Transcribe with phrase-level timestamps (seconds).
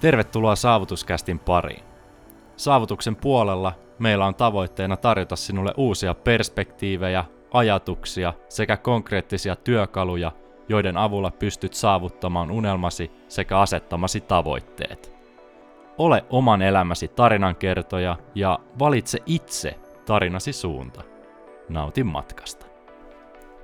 [0.00, 1.82] Tervetuloa Saavutuskästin pariin.
[2.56, 10.32] Saavutuksen puolella meillä on tavoitteena tarjota sinulle uusia perspektiivejä, ajatuksia sekä konkreettisia työkaluja,
[10.68, 15.14] joiden avulla pystyt saavuttamaan unelmasi sekä asettamasi tavoitteet.
[15.98, 21.02] Ole oman elämäsi tarinankertoja ja valitse itse tarinasi suunta.
[21.68, 22.66] Nautin matkasta.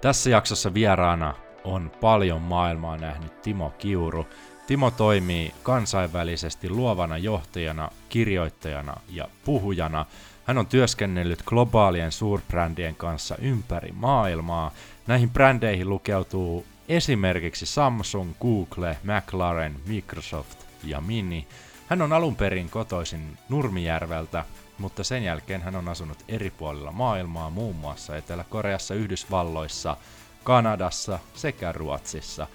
[0.00, 1.34] Tässä jaksossa vieraana
[1.64, 4.26] on paljon maailmaa nähnyt Timo Kiuru.
[4.66, 10.06] Timo toimii kansainvälisesti luovana johtajana, kirjoittajana ja puhujana.
[10.45, 14.72] Hän on työskennellyt globaalien suurbrändien kanssa ympäri maailmaa.
[15.06, 21.46] Näihin brändeihin lukeutuu esimerkiksi Samsung, Google, McLaren, Microsoft ja Mini.
[21.86, 24.44] Hän on alun perin kotoisin Nurmijärveltä,
[24.78, 29.96] mutta sen jälkeen hän on asunut eri puolilla maailmaa, muun muassa Etelä-Koreassa, Yhdysvalloissa,
[30.44, 32.46] Kanadassa sekä Ruotsissa.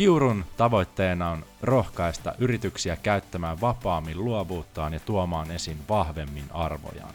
[0.00, 7.14] Kiurun tavoitteena on rohkaista yrityksiä käyttämään vapaammin luovuuttaan ja tuomaan esiin vahvemmin arvojaan.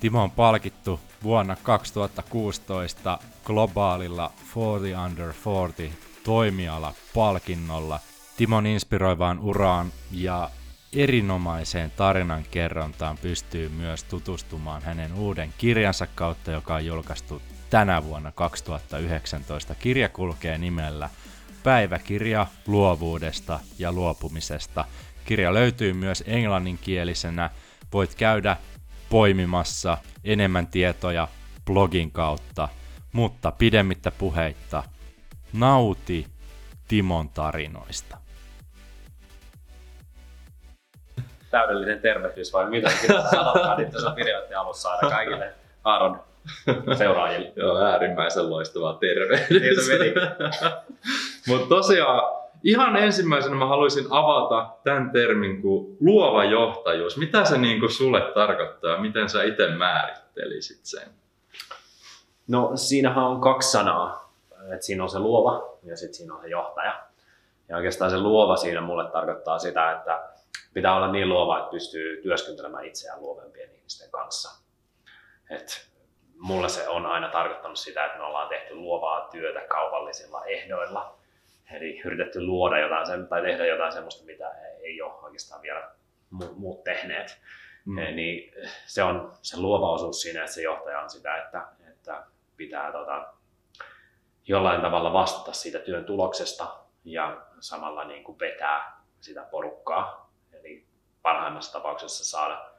[0.00, 8.00] Timo on palkittu vuonna 2016 globaalilla 40 Under 40 toimiala-palkinnolla
[8.36, 10.50] Timon inspiroivaan uraan ja
[10.92, 18.32] erinomaiseen tarinan kerrontaan pystyy myös tutustumaan hänen uuden kirjansa kautta, joka on julkaistu tänä vuonna
[18.32, 19.74] 2019.
[19.74, 21.10] Kirja kulkee nimellä
[21.66, 24.84] Päiväkirja luovuudesta ja luopumisesta.
[25.24, 27.50] Kirja löytyy myös englanninkielisenä.
[27.92, 28.56] Voit käydä
[29.10, 31.28] poimimassa enemmän tietoja
[31.64, 32.68] blogin kautta,
[33.12, 34.82] mutta pidemmittä puheitta
[35.52, 36.26] nauti
[36.88, 38.16] Timon tarinoista.
[41.50, 42.90] täydellinen tervehdys vai mitä
[43.30, 46.20] sanotaan nyt tässä videoiden alussa aina kaikille Aaron
[46.98, 47.52] seuraajille.
[47.56, 49.88] Joo, äärimmäisen loistava tervehdys.
[51.48, 57.16] Mutta tosiaan ihan ensimmäisenä mä haluaisin avata tämän termin kuin luova johtajuus.
[57.16, 59.00] Mitä se niin kuin sulle tarkoittaa?
[59.00, 61.08] Miten sä itse määrittelisit sen?
[62.48, 64.32] No siinähän on kaksi sanaa.
[64.74, 67.02] Et siinä on se luova ja sitten siinä on se johtaja.
[67.68, 70.28] Ja oikeastaan se luova siinä mulle tarkoittaa sitä, että
[70.74, 74.62] pitää olla niin luova, että pystyy työskentelemään itseään luovempien ihmisten kanssa.
[75.50, 75.88] Et
[76.38, 81.14] mulle se on aina tarkoittanut sitä, että me ollaan tehty luovaa työtä kaupallisilla ehdoilla.
[81.72, 85.90] Eli yritetty luoda jotain sen, tai tehdä jotain sellaista, mitä ei ole oikeastaan vielä
[86.56, 87.40] muut tehneet.
[87.84, 87.96] Mm.
[87.96, 88.52] Niin
[88.86, 93.32] se on se luova osuus siinä, että se johtaja on sitä, että, että pitää tota,
[94.46, 100.32] jollain tavalla vastata siitä työn tuloksesta ja samalla niin kuin vetää sitä porukkaa
[101.22, 102.70] parhaimmassa tapauksessa saada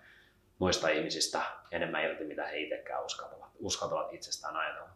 [0.60, 4.90] muista ihmisistä enemmän irti, mitä he itsekään uskaltavat, uskaltavat itsestään ajatella.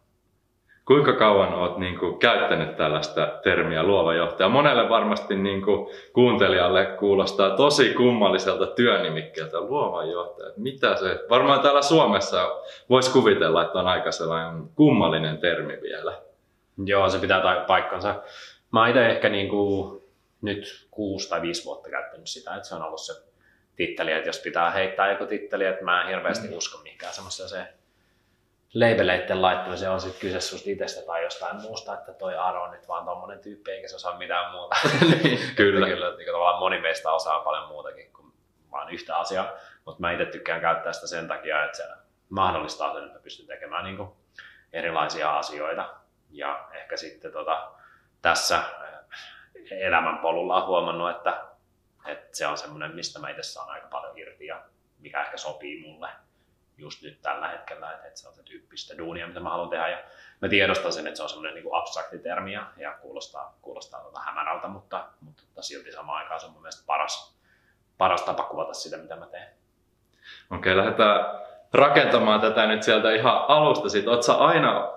[0.84, 4.48] Kuinka kauan olet niin kuin, käyttänyt tällaista termiä luova johtaja?
[4.48, 10.52] Monelle varmasti niin kuin, kuuntelijalle kuulostaa tosi kummalliselta työnimikkeeltä luova johtaja.
[10.56, 11.20] Mitä se?
[11.30, 12.50] Varmaan täällä Suomessa
[12.90, 16.12] voisi kuvitella, että on aika sellainen kummallinen termi vielä.
[16.84, 18.22] Joo, se pitää paikkansa.
[18.72, 20.02] Mä itse ehkä niin kuin,
[20.42, 23.12] nyt kuusi tai viisi vuotta käyttänyt sitä, että se on ollut se
[23.76, 26.56] titteli, että jos pitää heittää joku titteli, että mä en hirveästi mm.
[26.56, 27.48] usko mihinkään semmoista
[28.72, 32.70] se leibeleitten laittamiseen on sitten kyse susta itsestä tai jostain muusta, että toi Aro on
[32.70, 34.76] nyt vaan tommonen tyyppi eikä se osaa mitään muuta.
[35.56, 35.86] kyllä.
[35.86, 38.32] kyllä niin tavallaan moni meistä osaa paljon muutakin kuin
[38.70, 39.52] vaan yhtä asiaa,
[39.84, 41.84] mutta mä itse tykkään käyttää sitä sen takia, että se
[42.28, 44.08] mahdollistaa sen, että pystyn tekemään niin
[44.72, 45.94] erilaisia asioita.
[46.30, 47.72] Ja ehkä sitten tota,
[48.22, 48.62] tässä
[49.70, 51.44] elämänpolulla on huomannut, että
[52.06, 54.62] et se on semmoinen, mistä mä itse saan aika paljon irti ja
[54.98, 56.08] mikä ehkä sopii mulle
[56.82, 59.88] just nyt tällä hetkellä, että se on se tyyppistä duunia, mitä mä haluan tehdä.
[59.88, 59.98] Ja
[60.42, 64.20] mä tiedostan sen, että se on semmoinen niin abstrakti termi ja, ja kuulostaa, kuulostaa tota
[64.20, 67.36] hämärältä, mutta, mutta silti samaan aikaan se on mun mielestä paras,
[67.98, 69.48] paras tapa kuvata sitä, mitä mä teen.
[70.50, 71.26] Okei, lähdetään
[71.72, 73.88] rakentamaan tätä nyt sieltä ihan alusta.
[74.06, 74.92] Oletko sä aina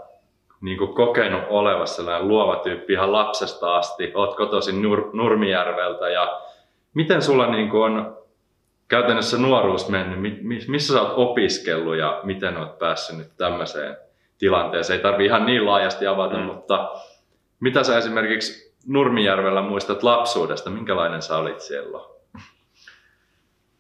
[0.61, 4.11] niin kuin kokenut olevassa sellainen luova tyyppi ihan lapsesta asti?
[4.15, 6.41] Oot kotoisin Nur- Nurmijärveltä ja
[6.93, 8.24] miten sulla niin kuin on
[8.87, 10.43] käytännössä nuoruus mennyt?
[10.67, 13.97] Missä sä oot opiskellut ja miten oot päässyt nyt tämmöiseen
[14.37, 14.97] tilanteeseen?
[14.97, 16.43] Ei tarvi ihan niin laajasti avata, mm.
[16.43, 16.91] mutta
[17.59, 20.69] mitä sä esimerkiksi Nurmijärvellä muistat lapsuudesta?
[20.69, 21.99] Minkälainen sä olit siellä?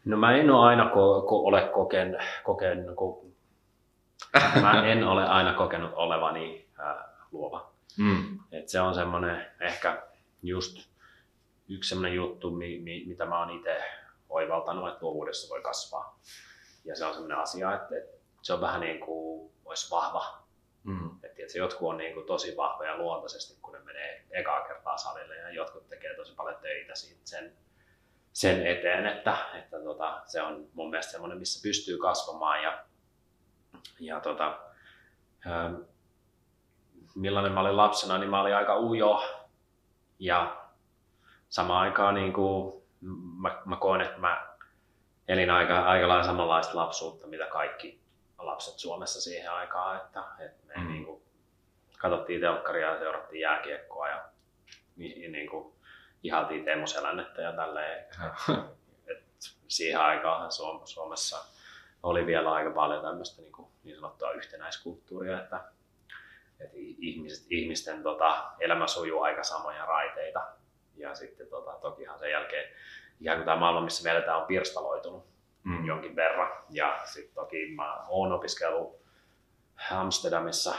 [0.05, 3.25] No mä en ole aina ko- ko- ole koken, koken, ko-
[4.61, 6.95] mä en ole aina kokenut olevani äh,
[7.31, 7.71] luova.
[7.97, 8.39] Mm.
[8.51, 10.01] Et se on semmoinen ehkä
[10.43, 10.89] just
[11.69, 13.83] yksi sellainen juttu, mi, mi, mitä mä oon itse
[14.35, 16.19] oivaltanut, että luovuudessa voi kasvaa.
[16.85, 20.45] Ja se on sellainen asia, että, että se on vähän niin kuin olisi vahva.
[20.83, 21.09] Mm.
[21.23, 25.35] Että, että jotkut on niin kuin tosi vahvoja luontaisesti, kun ne menee ekaa kertaa salille
[25.35, 27.53] ja jotkut tekee tosi paljon töitä siitä sen,
[28.33, 32.85] sen eteen, että, että tota, se on mun mielestä semmoinen, missä pystyy kasvamaan ja,
[33.99, 34.59] ja tota,
[35.47, 35.75] ähm,
[37.15, 39.23] millainen mä olin lapsena, niin mä olin aika ujo
[40.19, 40.65] ja
[41.49, 42.74] samaan aikaan niin kuin,
[43.41, 44.47] mä, mä koen, että mä
[45.27, 47.99] elin aika, aika lailla samanlaista lapsuutta, mitä kaikki
[48.37, 50.87] lapset Suomessa siihen aikaan, että, että me mm.
[50.87, 51.21] niin kuin,
[51.99, 54.29] katsottiin telkkaria ja seurattiin jääkiekkoa ja,
[54.97, 55.75] ja niin kuin,
[56.23, 58.05] ihaltiin Teemu Selännettä ja tälleen.
[59.11, 59.23] Et
[59.67, 60.51] siihen aikaan
[60.85, 61.37] Suomessa
[62.03, 65.63] oli vielä aika paljon tämmöistä niin, kuin, niin sanottua yhtenäiskulttuuria, että,
[66.59, 70.47] että ihmiset, ihmisten tota, elämä sujuu aika samoja raiteita.
[70.97, 72.71] Ja sitten tota, tokihan sen jälkeen
[73.21, 75.25] ihan kuin tämä maailma, missä me eletään, on pirstaloitunut
[75.63, 75.85] mm.
[75.85, 76.51] jonkin verran.
[76.69, 78.95] Ja sitten toki mä oon opiskellut
[79.91, 80.75] Amsterdamissa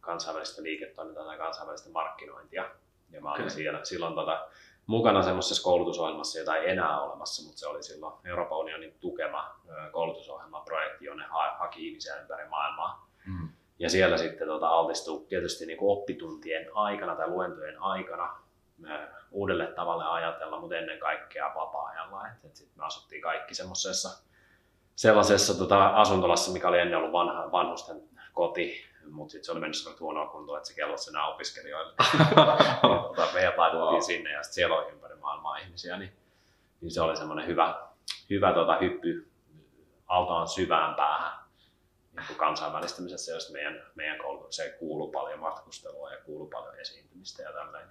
[0.00, 2.70] kansainvälistä liiketoimintaa tai kansainvälistä markkinointia.
[3.10, 3.50] Ja mä olin okay.
[3.50, 4.48] siellä, silloin tota,
[4.86, 9.60] mukana semmoisessa koulutusohjelmassa, jota ei enää olemassa, mutta se oli silloin Euroopan unionin tukema
[9.92, 13.08] koulutusohjelmaprojekti, jonne ha- haki ihmisiä ympäri maailmaa.
[13.26, 13.48] Mm.
[13.78, 18.38] Ja siellä sitten tota, altistui tietysti niin kuin oppituntien aikana tai luentojen aikana
[19.30, 22.28] uudelle tavalle ajatella, mutta ennen kaikkea vapaa-ajalla.
[22.28, 24.24] Et, et sit me asuttiin kaikki semmoisessa
[24.96, 29.76] sellaisessa tota, asuntolassa, mikä oli ennen ollut vanha, vanhusten koti, mutta sitten se oli mennyt
[29.76, 31.92] sellainen huonoa kuntoa, että se kellosi enää opiskelijoille.
[32.82, 34.00] tota, meidät laitettiin wow.
[34.00, 36.12] sinne ja siellä oli ympäri maailmaa ihmisiä, niin,
[36.80, 37.88] niin se oli semmoinen hyvä,
[38.30, 39.30] hyvä tota, hyppy
[40.06, 41.40] autaan syvään päähän
[42.16, 47.88] niin kansainvälistymisessä, josta meidän, meidän koulutukseen kuuluu paljon matkustelua ja kuuluu paljon esiintymistä ja tällainen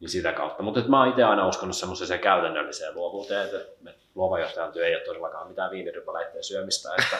[0.00, 0.62] niin sitä kautta.
[0.62, 5.48] Mutta mä oon itse aina uskonut semmoiseen käytännölliseen luovuuteen, että, luovajohtajan työ ei ole todellakaan
[5.48, 7.16] mitään viinirypäleiden syömistä, että,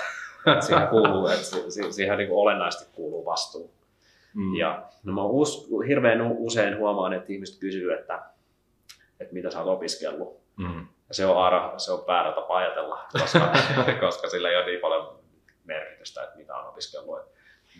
[0.52, 1.46] että siihen, kuuluu, että
[1.90, 3.70] siihen niin kuin olennaisesti kuuluu vastuu.
[4.34, 4.55] Mm.
[4.55, 8.23] Ja no mä us, hirveän usein huomaan, että ihmiset kysyy, että,
[9.20, 10.40] että mitä sä oot opiskellut.
[10.56, 10.87] Mm.
[11.08, 13.52] Ja se on, aara, se on väärä tapa ajatella, koska,
[14.00, 15.19] koska sillä ei ole niin paljon
[15.64, 17.20] merkitystä, että mitä on opiskellut.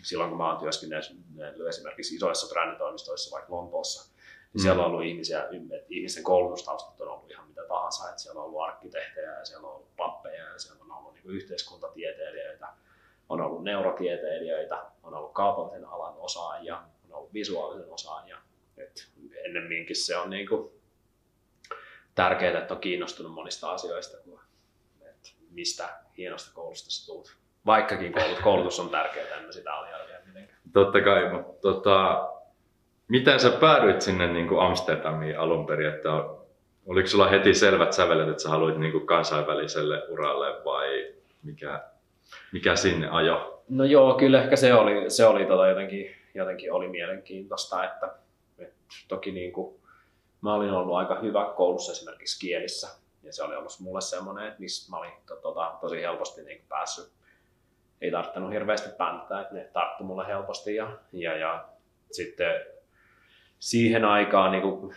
[0.03, 4.16] silloin kun mä oon työskennellyt esimerkiksi isoissa bränditoimistoissa, vaikka Lontoossa,
[4.57, 5.47] niin siellä on ollut ihmisiä,
[5.89, 9.73] ihmisten koulutustaustat on ollut ihan mitä tahansa, että siellä on ollut arkkitehtejä ja siellä on
[9.73, 12.67] ollut pappeja ja siellä on ollut niin yhteiskuntatieteilijöitä,
[13.29, 16.75] on ollut neurotieteilijöitä, on ollut kaupallisen alan osaajia,
[17.09, 18.37] on ollut visuaalisen osaajia.
[18.77, 19.07] Et
[19.45, 20.71] ennemminkin se on niin kuin
[22.15, 24.39] tärkeää, että on kiinnostunut monista asioista, kuin
[25.01, 27.27] että mistä hienosta koulusta sä tulet.
[27.65, 28.13] Vaikkakin
[28.43, 30.59] koulutus on tärkeää, en mä sitä aliarvioida mitenkään.
[30.73, 32.29] Totta kai, mutta tota,
[33.07, 35.93] Miten sä päädyit sinne niin kuin Amsterdamiin alun perin?
[35.93, 36.09] Että
[36.85, 41.13] oliko sulla heti selvät sävelet, että sä haluit niin kuin kansainväliselle uralle vai
[41.43, 41.83] mikä,
[42.53, 43.63] mikä sinne ajo?
[43.69, 48.15] No joo, kyllä ehkä se oli, se oli tota jotenkin, jotenkin oli mielenkiintoista, että,
[48.59, 48.75] että
[49.07, 49.79] toki niin kuin,
[50.41, 52.87] mä olin ollut aika hyvä koulussa esimerkiksi kielissä
[53.23, 56.57] ja se oli ollut mulle semmoinen, että missä mä olin to, tota, tosi helposti niin
[56.57, 57.11] kuin päässyt,
[58.01, 61.65] ei tarttunut hirveästi päntää, että ne tarttu mulle helposti ja, ja, ja
[62.11, 62.76] sitten
[63.59, 64.95] siihen aikaan niin kuin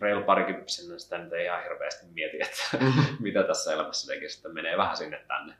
[0.00, 2.86] reilu parikymppisenä sitä nyt ei ihan hirveästi mieti, että
[3.20, 5.54] mitä tässä elämässä tekee, sitten menee vähän sinne tänne.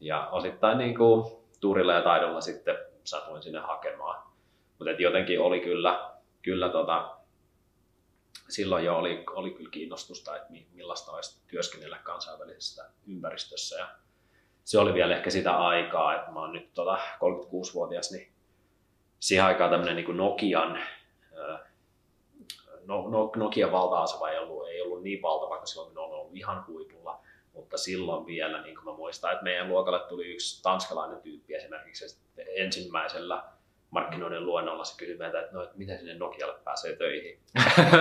[0.00, 4.22] Ja osittain niin kuin, tuurilla ja taidolla sitten satuin sinne hakemaan.
[4.78, 6.10] Mutta jotenkin oli kyllä,
[6.42, 7.16] kyllä tota,
[8.48, 13.78] silloin jo oli, oli kyllä kiinnostusta, että millaista olisi työskennellä kansainvälisessä ympäristössä.
[13.78, 13.88] Ja
[14.64, 18.32] se oli vielä ehkä sitä aikaa, että mä oon nyt tota 36-vuotias, niin
[19.20, 20.78] siihen aikaan tämmöinen niin Nokian
[22.88, 26.36] no, no, Nokian valta-asema ei ollut, ei ollut niin valtava, koska silloin kun on ollut
[26.36, 27.20] ihan huipulla,
[27.52, 32.20] mutta silloin vielä, niin kuin mä muistan, että meidän luokalle tuli yksi tanskalainen tyyppi esimerkiksi
[32.56, 33.42] ensimmäisellä
[33.90, 37.40] markkinoiden luennolla se kysyi meiltä, että, no, että miten sinne Nokialle pääsee töihin.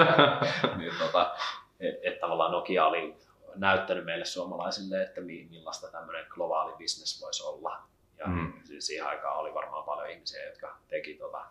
[0.78, 1.36] niin, tota,
[1.80, 3.16] että et tavallaan Nokia oli
[3.56, 7.82] näyttänyt meille suomalaisille, että millaista tämmöinen globaali business voisi olla.
[8.18, 8.54] Ja mm.
[8.80, 11.46] siihen aikaan oli varmaan paljon ihmisiä, jotka teki tota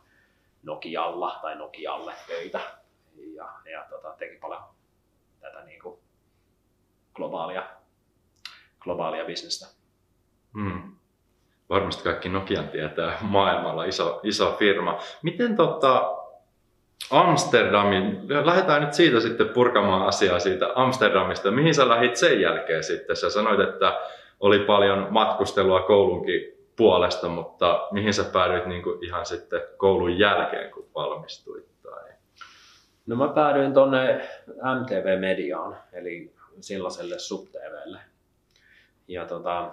[0.62, 2.60] Nokialla tai Nokialle töitä
[3.18, 4.60] ja, ja tota, teki paljon
[5.40, 5.98] tätä niin kuin
[7.14, 7.66] globaalia,
[8.80, 9.66] globaalia bisnestä.
[10.54, 10.96] Hmm.
[11.68, 14.98] Varmasti kaikki Nokian tietää maailmalla, iso, iso firma.
[15.22, 16.16] Miten tota,
[17.10, 21.50] Amsterdamin, lähdetään nyt siitä sitten purkamaan asiaa siitä Amsterdamista.
[21.50, 23.16] Mihin sä lähit sen jälkeen sitten?
[23.16, 24.00] Sä sanoit, että
[24.40, 30.70] oli paljon matkustelua koulunkin puolesta, mutta mihin sä päädyit niin kuin ihan sitten koulun jälkeen,
[30.70, 31.55] kun valmistuit?
[33.06, 34.28] No mä päädyin tonne
[34.80, 38.00] MTV-mediaan, eli silloiselle SubTVlle.
[39.08, 39.70] Ja tota,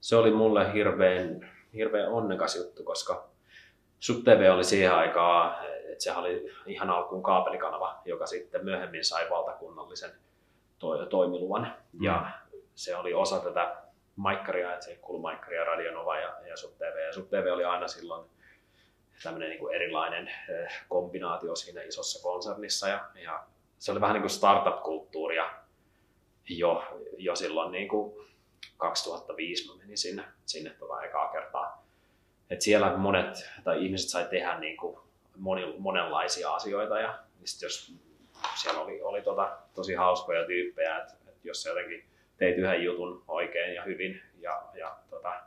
[0.00, 3.28] se oli mulle hirveän, hirveän onnekas juttu, koska
[4.00, 10.10] SubTV oli siihen aikaan, että se oli ihan alkuun kaapelikanava, joka sitten myöhemmin sai valtakunnallisen
[10.78, 11.74] to, toimiluvan.
[11.92, 12.04] Mm.
[12.04, 12.30] Ja
[12.74, 13.76] se oli osa tätä
[14.16, 17.06] maikkaria, että se kuului maikkaria, Radionova ja, ja SubTV.
[17.06, 18.30] Ja SubTV oli aina silloin
[19.22, 20.30] tämmöinen niin erilainen
[20.88, 22.88] kombinaatio siinä isossa konsernissa.
[22.88, 23.44] Ja, ja
[23.78, 25.50] se oli vähän niin kuin startup-kulttuuria
[26.48, 26.84] jo,
[27.18, 28.26] jo silloin niin kuin
[28.76, 31.86] 2005 mä menin sinne, sinne tota ekaa kertaa.
[32.50, 34.98] Et siellä monet tai ihmiset sai tehdä niin kuin
[35.36, 37.94] moni, monenlaisia asioita ja sit jos
[38.54, 42.04] siellä oli, oli tota, tosi hauskoja tyyppejä, että et jos sä jotenkin
[42.36, 45.40] teit yhden jutun oikein ja hyvin ja, ja tota,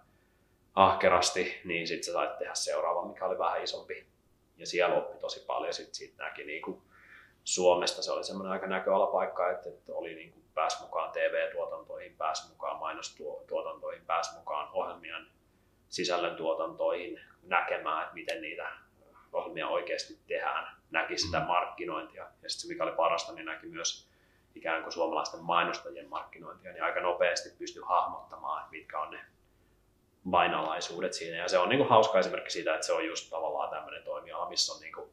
[0.76, 4.08] ahkerasti, niin sitten sä sait tehdä seuraavan, mikä oli vähän isompi.
[4.58, 5.74] Ja siellä oppi tosi paljon.
[5.74, 6.82] Sitten siitä näki niin kuin
[7.44, 12.50] Suomesta se oli semmoinen aika näköalapaikka, että, että oli niin kuin pääsi mukaan TV-tuotantoihin, pääsi
[12.50, 15.28] mukaan mainostuotantoihin, pääsi mukaan ohjelmien
[15.90, 18.72] sisällön tuotantoihin näkemään, että miten niitä
[19.34, 22.28] ohjelmia oikeasti tehdään, näki sitä markkinointia.
[22.42, 24.10] Ja sitten mikä oli parasta, niin näki myös
[24.56, 29.20] ikään kuin suomalaisten mainostajien markkinointia, niin aika nopeasti pystyi hahmottamaan, mitkä on ne
[30.32, 31.38] vainalaisuudet siinä.
[31.38, 34.50] Ja se on niin kuin hauska esimerkki siitä, että se on just tavallaan tämmöinen toimiala,
[34.50, 35.10] missä on niin kuin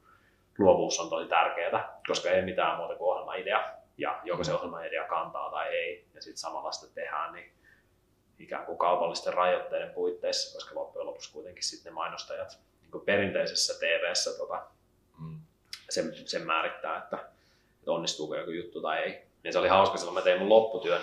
[0.58, 3.76] luovuus on tosi tärkeää, koska ei mitään muuta kuin ohjelmaidea.
[3.98, 7.52] Ja joko se ohjelmaidea kantaa tai ei, ja sitten samalla sitä tehdään, niin
[8.38, 14.38] ikään kuin kaupallisten rajoitteiden puitteissa, koska loppujen lopuksi kuitenkin sitten ne mainostajat niin perinteisessä TV-ssä
[14.38, 14.66] tota,
[15.20, 15.40] mm.
[15.90, 17.16] sen, sen määrittää, että,
[17.78, 19.22] että onnistuuko joku juttu tai ei.
[19.44, 21.00] Ja se oli hauska, silloin mä tein mun lopputyön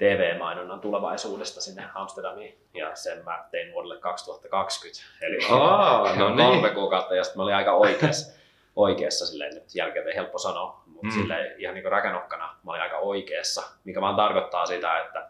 [0.00, 5.02] TV-mainonnan tulevaisuudesta sinne Amsterdamiin ja sen mä tein vuodelle 2020.
[5.20, 6.48] Eli Aa, no niin.
[6.48, 8.40] kolme kuukautta ja sitten mä olin aika oikeassa,
[8.76, 11.12] oikeassa silleen, nyt jälkeen helppo sanoa, mutta mm.
[11.12, 15.28] silleen ihan niin kuin räkänokkana mä olin aika oikeassa, mikä vaan tarkoittaa sitä, että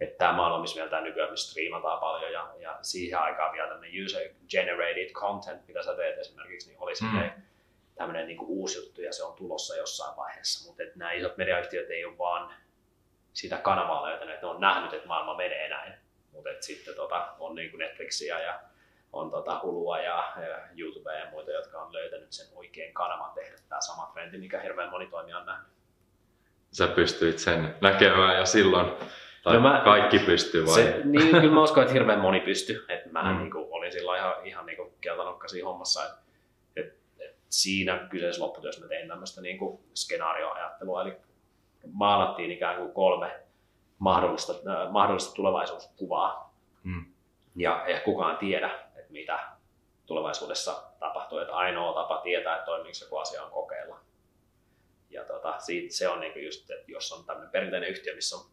[0.00, 3.68] että tämä maailma, missä vielä tämä nykyään missä striimataan paljon ja, ja siihen aikaan vielä
[3.68, 7.42] tämmöinen user generated content, mitä sä teet esimerkiksi, niin oli mm.
[7.94, 12.04] tämmöinen niin uusi juttu ja se on tulossa jossain vaiheessa, mutta nämä isot mediayhtiöt ei
[12.04, 12.54] ole vaan
[13.34, 15.94] sitä kanavaa löytänyt, että ne on nähnyt, että maailma menee näin,
[16.32, 18.60] mutta sitten tota, on niin kuin Netflixiä ja
[19.12, 23.56] on tota Hulua ja, ja YouTubea ja muita, jotka on löytänyt sen oikein kanavan tehdä
[23.68, 25.68] tämä sama trendi, mikä hirveän moni toimija on nähnyt.
[26.72, 28.92] Sä pystyit sen näkemään jo silloin
[29.44, 30.74] tai no mä, kaikki pystyy vai?
[30.74, 32.84] Se, niin, kyllä mä uskon, että hirveän moni pystyy.
[32.88, 33.38] Että mä mm.
[33.38, 36.04] niin kuin, olin silloin ihan, ihan niin keltanokka siinä hommassa.
[36.04, 36.18] Että,
[36.76, 39.58] että, että siinä kyseisessä lopputyössä mä tein tämmöistä niin
[39.94, 41.02] skenaarioajattelua.
[41.02, 41.16] Eli
[41.92, 43.40] maalattiin ikään kuin kolme
[43.98, 46.54] mahdollista, äh, mahdollista tulevaisuuskuvaa.
[46.82, 47.04] Mm.
[47.56, 49.48] Ja ei kukaan tiedä, että mitä
[50.06, 51.38] tulevaisuudessa tapahtuu.
[51.38, 54.00] Että ainoa tapa tietää, että toimiiko joku asia on kokeilla.
[55.10, 58.36] Ja tota, siitä, se on niin kuin just, että jos on tämmöinen perinteinen yhtiö, missä
[58.36, 58.44] on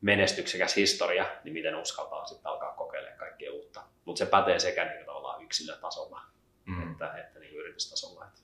[0.00, 3.82] menestyksekäs historia, niin miten uskaltaa sitten alkaa kokeilemaan kaikkea uutta.
[4.04, 6.20] Mutta se pätee sekä niin tavallaan yksilötasolla
[6.66, 6.90] mm.
[6.90, 8.40] että, että niin yritystasolla, että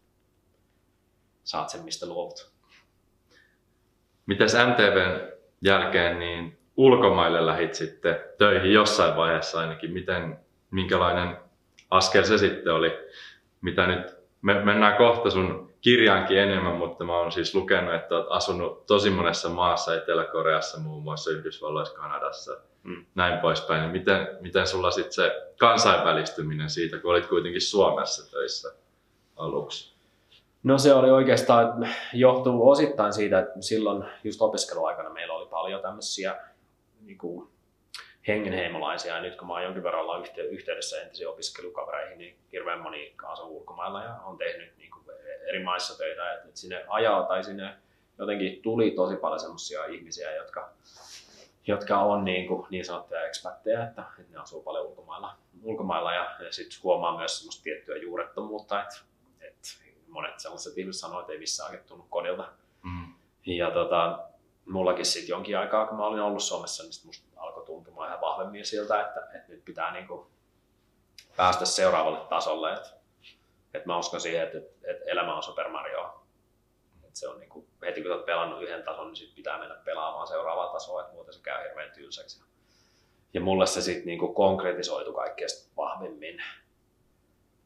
[1.45, 2.54] saat sen mistä luovut.
[4.27, 5.21] Mitäs MTVn
[5.63, 10.39] jälkeen niin ulkomaille lähit sitten töihin jossain vaiheessa ainakin, miten,
[10.71, 11.37] minkälainen
[11.91, 12.99] askel se sitten oli,
[13.61, 18.27] mitä nyt, me mennään kohta sun kirjaankin enemmän, mutta mä oon siis lukenut, että oot
[18.31, 23.05] asunut tosi monessa maassa, Etelä-Koreassa muun muassa, Yhdysvalloissa, Kanadassa, mm.
[23.15, 23.81] näin poispäin.
[23.81, 28.73] Niin miten, miten sulla sitten se kansainvälistyminen siitä, kun olit kuitenkin Suomessa töissä
[29.37, 29.94] aluksi?
[30.65, 36.37] No se oli oikeastaan, johtuu osittain siitä, että silloin just opiskeluaikana meillä oli paljon tämmöisiä
[37.01, 37.49] niin kuin
[38.29, 39.17] hengenheimolaisia.
[39.17, 43.57] Ja nyt kun mä oon jonkin verran olla yhteydessä entisiin opiskelukavereihin, niin hirveän moni asuu
[43.57, 45.05] ulkomailla ja on tehnyt niin kuin
[45.49, 46.33] eri maissa töitä.
[46.33, 47.75] Että sinne ajaa tai sinne
[48.19, 50.71] jotenkin tuli tosi paljon semmoisia ihmisiä, jotka,
[51.67, 55.37] jotka on niin, kuin niin sanottuja ekspatteja, että, että ne asuu paljon ulkomailla.
[55.63, 58.97] ulkomailla ja, ja sitten huomaa myös semmoista tiettyä juurettomuutta, että,
[59.41, 59.69] että
[60.15, 62.53] monet sellaiset ihmiset sanoo, että ei missään oikein tunnu kodilta.
[62.83, 63.15] Mm.
[63.47, 64.19] Ja tota,
[64.67, 68.67] mullakin sitten jonkin aikaa, kun mä olin ollut Suomessa, niin musta alkoi tuntumaan ihan vahvemmin
[68.67, 70.27] siltä, että, että nyt pitää niin kuin
[71.37, 72.73] päästä seuraavalle tasolle.
[72.73, 72.91] Että,
[73.75, 76.25] että mä uskon siihen, että, että elämä on Super Mario.
[77.05, 79.75] Että se on niin kuin, heti kun olet pelannut yhden tason, niin sit pitää mennä
[79.75, 82.45] pelaamaan seuraavaa tasoa, että muuten se käy hirveän tylsäksi.
[83.35, 86.43] Ja mulle se sitten niin konkretisoitu kaikkein vahvimmin.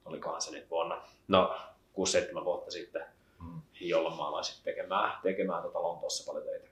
[0.05, 1.59] Olikohan se nyt vuonna, no
[2.41, 3.03] 6-7 vuotta sitten,
[3.43, 3.61] mm.
[3.81, 6.69] jolloin mä aloin sitten tekemään, tekemään tota Lontoossa paljon töitä.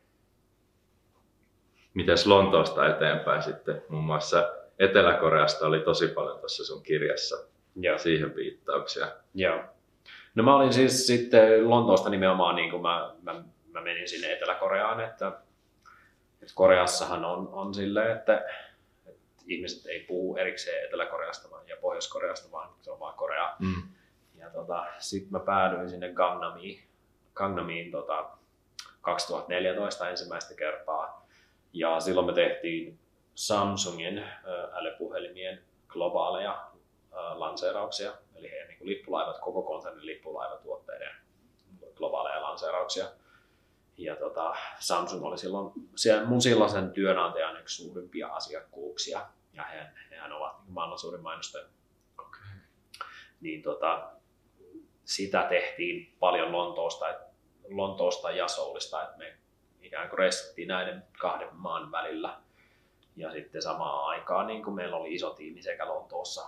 [1.95, 3.83] Mites Lontoosta eteenpäin sitten?
[3.89, 7.37] Muun muassa Etelä-Koreasta oli tosi paljon tuossa sun kirjassa
[7.77, 7.99] Joo.
[7.99, 9.09] siihen viittauksia.
[9.35, 9.65] Joo.
[10.35, 13.43] No mä olin siis sitten Lontoosta nimenomaan, niin kuin mä, mä,
[13.73, 15.33] mä menin sinne Etelä-Koreaan, että,
[16.43, 18.45] että Koreassahan on, on silleen, että,
[19.07, 23.57] että ihmiset ei puhu erikseen Etelä-Koreasta vaan, ja Pohjois-Koreasta, vaan se on vaan Korea.
[23.59, 23.83] Mm.
[24.47, 26.83] Ja tota, sitten mä päädyin sinne Gangnamiin,
[27.35, 28.31] Gangnamiin tota,
[29.01, 31.27] 2014 ensimmäistä kertaa.
[31.73, 32.99] Ja silloin me tehtiin
[33.35, 34.25] Samsungin
[34.73, 36.67] älypuhelimien globaaleja
[37.35, 41.17] lanseerauksia, eli heidän niin lippulaivat, koko konsernin lippulaivatuotteiden
[41.95, 43.07] globaaleja lanseerauksia.
[43.97, 50.33] Ja tota, Samsung oli silloin siellä mun silloisen työnantajan yksi suurimpia asiakkuuksia, ja he, hehän
[50.33, 51.67] ovat niin maailman suurin mainostaja.
[52.19, 52.41] Okay.
[53.41, 54.11] Niin tota,
[55.07, 57.07] sitä tehtiin paljon Lontoosta,
[57.69, 59.37] Lontoosta ja Soulista, että me
[59.83, 62.37] ikään kuin reissattiin näiden kahden maan välillä.
[63.17, 66.47] Ja sitten samaan aikaan niin kuin meillä oli iso tiimi sekä Lontoossa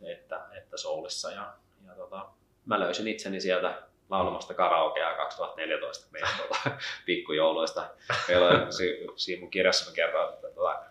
[0.00, 1.30] että, että Soulissa.
[1.30, 1.52] Ja,
[1.86, 2.26] ja tota,
[2.66, 7.90] mä löysin itseni sieltä laulamasta karaokea 2014 meidän tuota, pikkujouluista.
[8.28, 8.72] Meillä on
[9.16, 10.84] siinä mun kirjassa mä kerron, että tuota,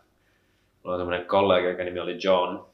[0.83, 2.65] mulla on semmoinen kollega, joka nimi oli John.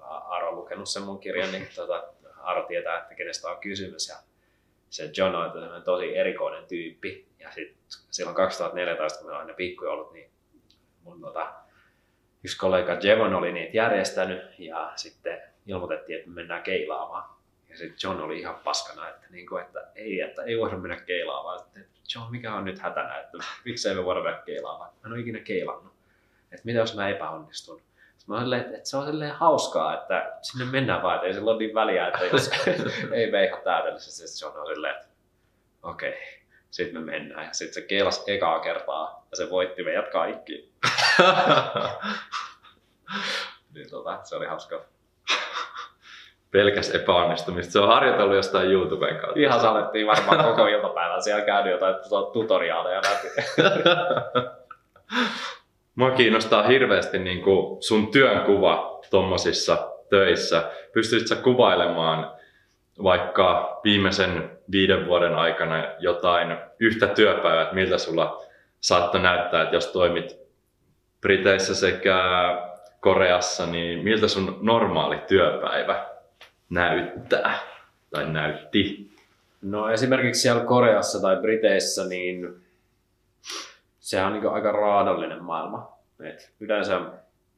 [0.00, 2.04] Aro on lukenut sen mun kirjan, niin tuota,
[2.48, 4.08] Aro tietää, että kenestä on kysymys.
[4.08, 4.16] Ja
[4.90, 7.28] se John on tosi erikoinen tyyppi.
[7.38, 7.76] Ja sit,
[8.10, 10.30] silloin 2014, kun meillä oli ne pikkujoulut, niin
[11.02, 11.54] mun tota,
[12.44, 17.38] yksi kollega Jevon oli niitä järjestänyt ja sitten ilmoitettiin, että me mennään keilaamaan.
[17.68, 21.00] Ja sitten John oli ihan paskana, että, niin kuin, että ei, että ei voida mennä
[21.00, 21.60] keilaamaan.
[21.60, 21.80] Että
[22.14, 24.90] John, mikä on nyt hätänä, että miksei me voida mennä keilaamaan.
[24.94, 25.92] Mä en ole ikinä keilannut.
[26.52, 27.82] Että mitä jos mä epäonnistun?
[28.28, 31.50] Mä olin, että, että se on silleen hauskaa, että sinne mennään vaan, että ei sillä
[31.50, 32.50] ole niin väliä, että jos
[33.12, 34.44] ei mene ihan täydellisesti.
[34.44, 35.06] John on silleen, että
[35.82, 36.22] okei, okay.
[36.70, 37.46] sitten me mennään.
[37.46, 40.54] Ja sitten se keilasi ekaa kertaa ja se voitti meidät kaikki.
[43.74, 44.80] niin tota, se oli hauskaa
[46.50, 47.72] pelkäs epäonnistumista.
[47.72, 49.40] Se on harjoitellut jostain YouTuben kautta.
[49.40, 51.94] Ihan salettiin varmaan koko iltapäivän siellä käynyt jotain
[52.32, 53.28] tutoriaaleja läpi.
[55.98, 60.70] Mua kiinnostaa hirveästi niin kuin sun työnkuva tuommoisissa töissä.
[60.92, 62.32] Pystyisit sä kuvailemaan
[63.02, 68.44] vaikka viimeisen viiden vuoden aikana jotain yhtä työpäivää, että miltä sulla
[68.80, 70.36] saattoi näyttää, että jos toimit
[71.20, 72.18] Briteissä sekä
[73.00, 76.06] Koreassa, niin miltä sun normaali työpäivä
[76.70, 77.58] näyttää
[78.10, 79.10] tai näytti?
[79.62, 82.68] No esimerkiksi siellä Koreassa tai Briteissä, niin
[84.08, 85.98] sehän on niin aika raadollinen maailma.
[86.24, 87.00] Et yleensä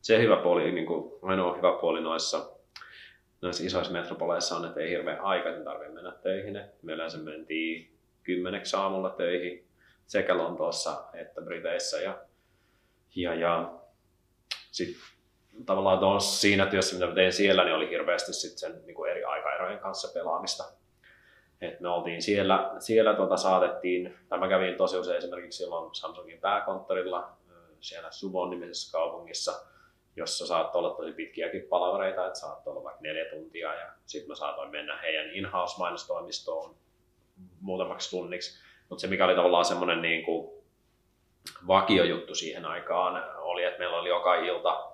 [0.01, 2.51] se hyvä puoli, niin kuin ainoa hyvä puoli noissa,
[3.43, 6.61] noissa isoissa metropoleissa on, että ei hirveän aikaisin tarvitse mennä töihin.
[6.83, 9.69] Me yleensä mentiin kymmeneksi aamulla töihin
[10.07, 12.01] sekä Lontoossa että Briteissä.
[12.01, 12.19] Ja,
[13.17, 13.73] ja, ja
[14.71, 15.03] sitten
[15.67, 19.25] tavallaan tuossa siinä työssä, mitä tein siellä, niin oli hirveästi sit sen niin kuin eri
[19.25, 20.65] aikaerojen kanssa pelaamista.
[21.61, 26.41] Et me oltiin siellä, siellä tuota, saatettiin, tai mä kävin tosi usein esimerkiksi silloin Samsungin
[26.41, 27.29] pääkonttorilla
[27.81, 29.53] siellä Suvon nimisessä kaupungissa,
[30.17, 34.35] jossa saattoi olla tosi pitkiäkin palavereita, että saattoi olla vaikka neljä tuntia ja sitten mä
[34.35, 36.75] saatoin mennä heidän in-house mainostoimistoon
[37.61, 38.61] muutamaksi tunniksi.
[38.89, 40.51] Mutta se mikä oli tavallaan semmoinen niin kuin
[41.67, 44.91] vakiojuttu siihen aikaan oli, että meillä oli joka ilta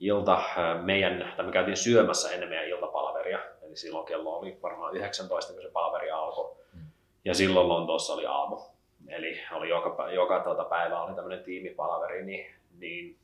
[0.00, 0.42] ilta
[0.82, 3.38] meidän, tai me käytiin syömässä ennen meidän iltapalveria,
[3.72, 6.80] eli silloin kello oli varmaan 19, kun se palaveri alkoi, mm.
[7.24, 8.60] ja silloin Lontoossa oli aamu.
[9.08, 13.18] Eli oli joka, joka tuota päivä oli tämmöinen tiimipalaveri, niin, niin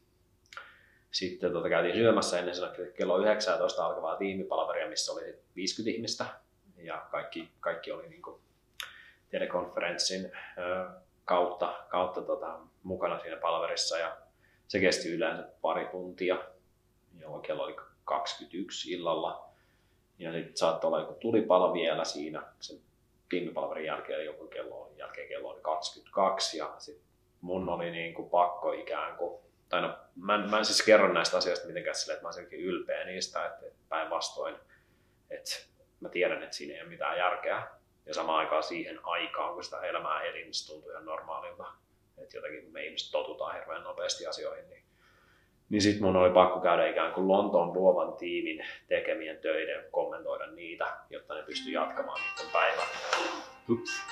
[1.10, 6.24] sitten tuota, käytiin syömässä ennen sillä kello 19 alkavaa tiimipalaveria, missä oli 50 ihmistä,
[6.76, 8.40] ja kaikki, kaikki oli niin kuin
[9.30, 10.32] telekonferenssin
[11.24, 14.16] kautta, kautta tota, mukana siinä palaverissa, ja
[14.68, 16.38] se kesti yleensä pari tuntia,
[17.20, 19.47] jolloin kello oli 21 illalla.
[20.18, 22.78] Ja sitten saattoi olla joku tulipalo vielä siinä sen
[23.28, 27.08] tiimipalvelun jälkeen, joku kello, jälkeen kello oli 22 ja sitten
[27.40, 31.12] mun oli niin kuin pakko ikään kuin, tai no, mä, en, mä en siis kerro
[31.12, 34.56] näistä asioista mitenkään silleen, että mä olisin ylpeä niistä, että, päinvastoin,
[35.30, 35.50] että
[36.00, 37.68] mä tiedän, että siinä ei ole mitään järkeä.
[38.06, 41.64] Ja samaan aikaan siihen aikaan, kun sitä elämää elin, niin se tuntui ihan normaalilta.
[42.18, 44.77] Että jotenkin me ihmiset totutaan hirveän nopeasti asioihin, niin
[45.70, 50.86] niin sitten mun oli pakko käydä ikään kuin Lontoon luovan tiimin tekemien töiden, kommentoida niitä,
[51.10, 52.86] jotta ne pystyi jatkamaan niiden päivän.
[53.70, 54.02] Ups.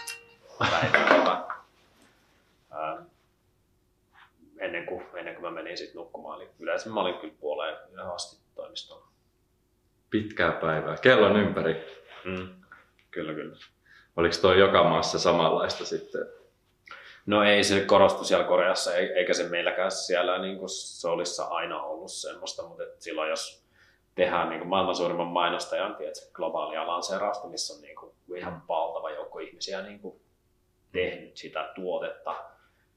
[2.71, 3.05] ää,
[4.59, 6.40] ennen, kuin, ennen kuin mä menin sitten nukkumaan.
[6.40, 7.77] Eli yleensä mä olin kyllä puoleen
[8.14, 9.07] asti toimistolla.
[10.11, 10.97] Pitkää päivää.
[10.97, 11.85] Kellon ympäri.
[12.25, 12.49] Mm.
[13.11, 13.57] Kyllä, kyllä.
[14.16, 16.27] Oliko tuo joka maassa samanlaista sitten?
[17.26, 22.12] No ei se korostu siellä Koreassa, eikä se meilläkään siellä niin kuin Solissa aina ollut
[22.12, 23.64] semmoista, mutta silloin jos
[24.14, 29.10] tehdään niin kuin maailman suurimman mainostajan tiedätkö, globaalia lanseerausta, missä on niin kuin ihan valtava
[29.10, 30.20] joukko ihmisiä niin kuin
[30.92, 32.34] tehnyt sitä tuotetta,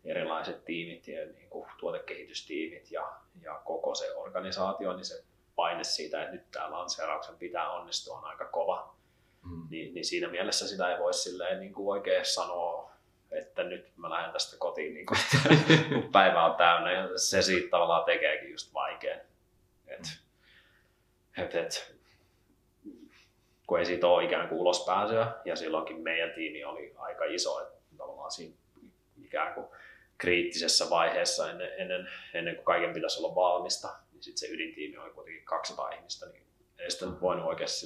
[0.05, 5.23] erilaiset tiimit ja niin kuin tuotekehitystiimit ja, ja koko se organisaatio, niin se
[5.55, 8.95] paine siitä, että nyt tämä lanseerauksen pitää onnistua on aika kova.
[9.43, 9.67] Mm.
[9.69, 12.88] Niin, niin siinä mielessä sitä ei voi silleen niin kuin oikein sanoa
[13.31, 15.17] että nyt mä lähden tästä kotiin, niin kun,
[15.93, 16.91] kun päivä on täynnä.
[16.91, 19.19] Ja se siitä tavallaan tekeekin just vaikean.
[19.87, 20.01] Et,
[21.37, 21.95] et, et,
[23.67, 27.79] kun ei siitä ole ikään kuin ulospääsyä, ja silloinkin meidän tiimi oli aika iso, että
[27.97, 28.55] tavallaan siinä
[29.23, 29.67] ikään kuin
[30.17, 35.09] kriittisessä vaiheessa ennen, ennen, ennen kuin kaiken pitäisi olla valmista, niin sitten se ydintiimi oli
[35.09, 36.43] kuitenkin 200 ihmistä, niin
[36.79, 37.85] ei sitä voinut oikeasti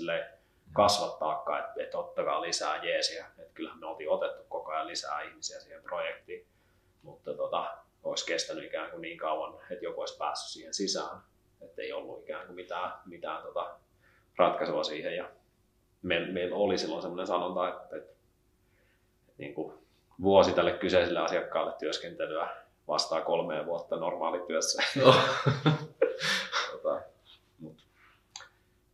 [0.73, 3.25] kasvattaakaan, että, että ottakaa lisää jeesiä.
[3.53, 6.45] Että kyllähän me oltiin otettu koko ajan lisää ihmisiä siihen projektiin,
[7.01, 11.21] mutta tota, olisi kestänyt ikään kuin niin kauan, että joku olisi päässyt siihen sisään,
[11.61, 13.75] että ei ollut ikään kuin mitään, mitään tota
[14.37, 15.15] ratkaisua siihen.
[15.15, 15.29] Ja
[16.01, 18.13] meillä, meillä oli silloin sellainen sanonta, että, että, että
[19.37, 19.73] niin kuin
[20.21, 22.49] vuosi tälle kyseiselle asiakkaalle työskentelyä
[22.87, 24.83] vastaa kolmeen vuotta normaalityössä.
[24.95, 25.15] No.
[26.71, 27.01] tota,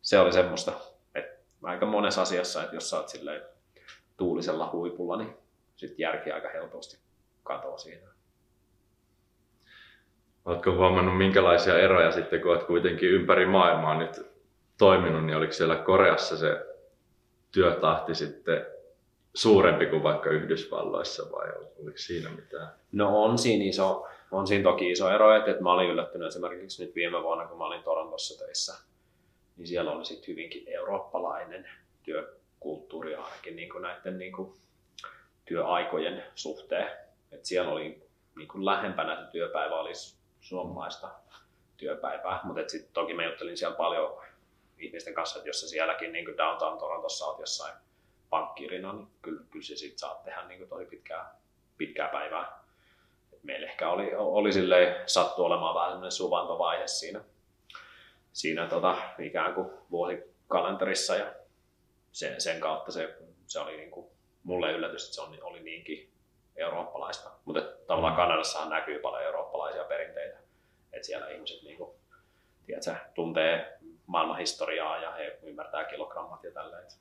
[0.01, 0.71] se oli semmoista,
[1.15, 3.58] että aika monessa asiassa, että jos sä oot silleen
[4.19, 5.33] tuulisella huipulla, niin
[5.75, 6.97] sit järki aika helposti
[7.43, 8.07] katoaa siinä.
[10.45, 14.21] Oletko huomannut minkälaisia eroja sitten, kun olet kuitenkin ympäri maailmaa nyt
[14.77, 16.65] toiminut, niin oliko siellä Koreassa se
[17.51, 18.65] työtahti sitten
[19.33, 21.49] suurempi kuin vaikka Yhdysvalloissa vai
[21.83, 22.67] oliko siinä mitään?
[22.91, 26.85] No on siinä, iso, on siinä toki iso ero, että, että mä olin yllättynyt esimerkiksi
[26.85, 28.75] nyt viime vuonna, kun mä olin Torontossa töissä,
[29.57, 31.69] niin siellä oli sitten hyvinkin eurooppalainen
[32.59, 34.53] työkulttuuri ainakin niin kuin näiden niin kuin
[35.45, 36.89] työaikojen suhteen.
[37.31, 41.09] Et siellä oli niin kuin lähempänä se työpäivä olisi suomalaista
[41.77, 44.21] työpäivää, mutta sitten toki mä juttelin siellä paljon
[44.77, 47.73] ihmisten kanssa, että jos sä sielläkin niin downtown Torontossa olet jossain
[48.29, 51.35] pankkirina, niin kyllä, kyllä se sit saat tehdä niin kuin tosi pitkää,
[51.77, 52.59] pitkää päivää.
[53.33, 57.21] Et meillä ehkä oli, oli silleen, sattu olemaan vähän sellainen suvantovaihe siinä,
[58.33, 61.38] siinä tota, ikään kuin vuosikalenterissa ja
[62.11, 63.17] sen, sen kautta se,
[63.47, 64.11] se oli niin kuin,
[64.43, 66.13] mulle yllätys, että se on, oli niinkin
[66.55, 67.31] eurooppalaista.
[67.45, 68.17] Mutta tavallaan mm.
[68.17, 70.37] Kanadassahan näkyy paljon eurooppalaisia perinteitä.
[70.93, 71.91] Että siellä ihmiset niin kuin,
[72.65, 76.91] tiedätkö, tuntee maailmanhistoriaa ja he ymmärtää kilogrammat ja tälleen.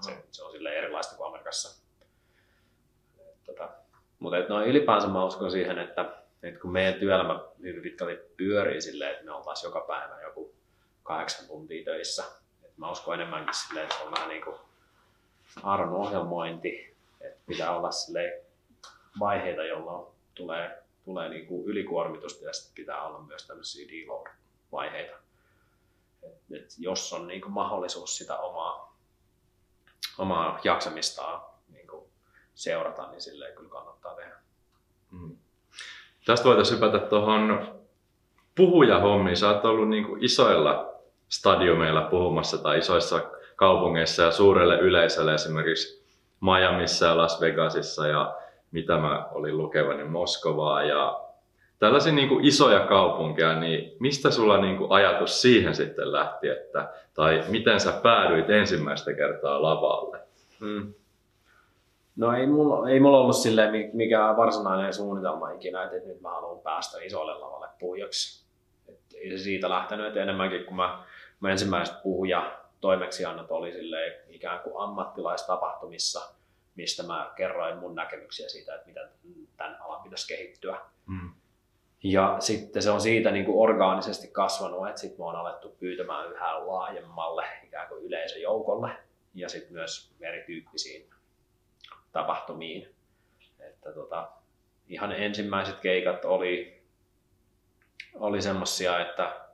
[0.00, 1.84] Se, se, on sille erilaista kuin Amerikassa.
[3.46, 3.68] tota,
[4.18, 8.80] mutta et no, ylipäänsä mä uskon siihen, että, että kun meidän työelämä hyvin pitkälti pyörii
[8.80, 10.54] silleen, että me oltaisiin joka päivä joku
[11.02, 12.24] kahdeksan tuntia töissä.
[12.76, 14.56] Mä uskon enemmänkin silleen, että se on vähän niin kuin
[15.62, 18.42] arvon ohjelmointi, että pitää olla silleen
[19.18, 25.16] vaiheita, jolloin tulee, tulee niin kuin ylikuormitusta ja sitten pitää olla myös tämmöisiä deload-vaiheita.
[26.22, 28.96] Et, et jos on niin kuin mahdollisuus sitä omaa,
[30.18, 32.04] omaa jaksamistaan niin kuin
[32.54, 34.36] seurata, niin silleen kyllä kannattaa tehdä.
[35.10, 35.36] Hmm.
[36.24, 37.74] Tästä voitaisiin hypätä tuohon
[38.54, 39.36] puhujahommiin.
[39.36, 40.95] Sä oot ollut niin kuin isoilla
[41.28, 43.20] stadiomeilla puhumassa tai isoissa
[43.56, 46.06] kaupungeissa ja suurelle yleisölle esimerkiksi
[46.40, 48.36] Miamiissa ja Las Vegasissa ja
[48.70, 51.20] mitä mä olin lukevani Moskovaa ja
[51.78, 56.88] tällaisia niin kuin isoja kaupunkeja, niin mistä sulla niin kuin ajatus siihen sitten lähti, että,
[57.14, 60.18] tai miten sä päädyit ensimmäistä kertaa lavalle?
[60.60, 60.94] Hmm.
[62.16, 66.62] No ei mulla, ei mulla ollut silleen mikään varsinainen suunnitelma ikinä, että nyt mä haluan
[66.62, 68.46] päästä isolle lavalle puhujaksi.
[68.88, 71.04] Et ei se siitä lähtenyt, että enemmänkin kun mä,
[71.40, 73.72] mä ensimmäiset puhuja toimeksiannot oli
[74.28, 76.20] ikään kuin ammattilaistapahtumissa,
[76.74, 79.08] mistä mä kerroin mun näkemyksiä siitä, että miten
[79.56, 80.80] tämän alan pitäisi kehittyä.
[81.06, 81.30] Mm.
[82.02, 86.30] Ja sitten se on siitä niin kuin orgaanisesti kasvanut, että sitten me on alettu pyytämään
[86.30, 88.90] yhä laajemmalle ikään kuin yleisöjoukolle
[89.34, 91.10] ja sitten myös erityyppisiin
[92.12, 92.94] tapahtumiin.
[93.60, 94.28] Että tota,
[94.88, 96.82] ihan ensimmäiset keikat oli,
[98.14, 99.45] oli semmosia, että,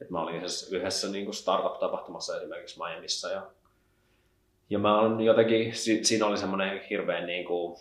[0.00, 3.50] että mä olin yhdessä, yhdessä niin kuin startup-tapahtumassa esimerkiksi Miamiissa ja
[4.70, 7.78] ja mä olen jotenkin, siinä oli semmoinen hirveän niin kuin,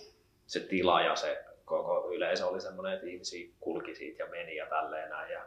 [0.47, 4.65] se tila ja se koko yleisö oli semmoinen, että ihmisiä kulki siitä ja meni ja
[4.65, 5.31] tälleen näin.
[5.31, 5.41] Ja,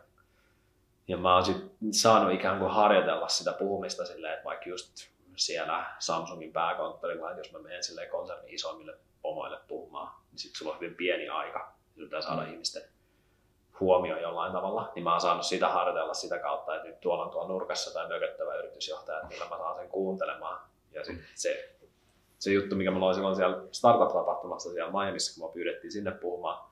[1.09, 1.57] ja mä oon sit
[1.91, 7.53] saanut ikään kuin harjoitella sitä puhumista silleen, että vaikka just siellä Samsungin pääkonttorilla, että jos
[7.53, 11.73] mä menen silleen konsernin isoimmille pomoille puhumaan, niin sit sulla on hyvin pieni aika.
[11.97, 12.53] Pitää saada mm.
[12.53, 12.83] ihmisten
[13.81, 17.31] huomio jollain tavalla, niin mä oon saanut sitä harjoitella sitä kautta, että nyt tuolla on
[17.31, 20.61] tuolla nurkassa tai mököttävä yritysjohtaja, että millä mä saan sen kuuntelemaan
[20.93, 21.75] ja sit se,
[22.39, 26.65] se juttu, mikä mä loin silloin siellä startup-tapahtumassa siellä Miamiissa, kun mä pyydettiin sinne puhumaan,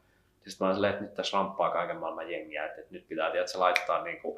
[0.45, 3.31] niin sitten mä olin että nyt tässä ramppaa kaiken maailman jengiä, että, että nyt pitää
[3.31, 4.37] tiedätkö, laittaa, niin kuin,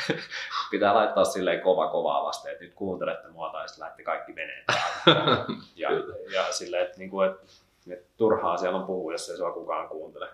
[0.70, 4.64] pitää laittaa silleen kova kovaa vasten, että nyt kuuntelette mua tai sitten lähti kaikki menee
[5.76, 5.88] ja,
[6.32, 7.42] ja silleen, että, niin kuin, että,
[7.90, 10.28] että turhaa siellä on puhua, jos ei sua kukaan kuuntele.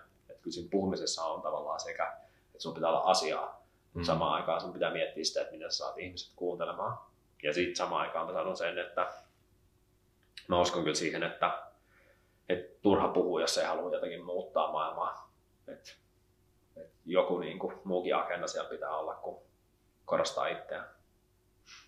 [0.49, 2.13] Että kyllä siinä puhumisessa on tavallaan sekä,
[2.45, 3.61] että sun pitää olla asiaa,
[3.93, 4.03] mm.
[4.03, 6.97] samaan aikaan sun pitää miettiä sitä, että miten sä saat ihmiset kuuntelemaan.
[7.43, 9.07] Ja sitten samaan aikaan mä sanon sen, että
[10.47, 11.63] mä uskon kyllä siihen, että,
[12.49, 15.31] et turha puhua, jos ei halua jotenkin muuttaa maailmaa.
[15.67, 15.97] Et,
[16.77, 19.41] et joku niin kuin, muukin agenda siellä pitää olla, kun
[20.05, 20.85] korostaa itseään.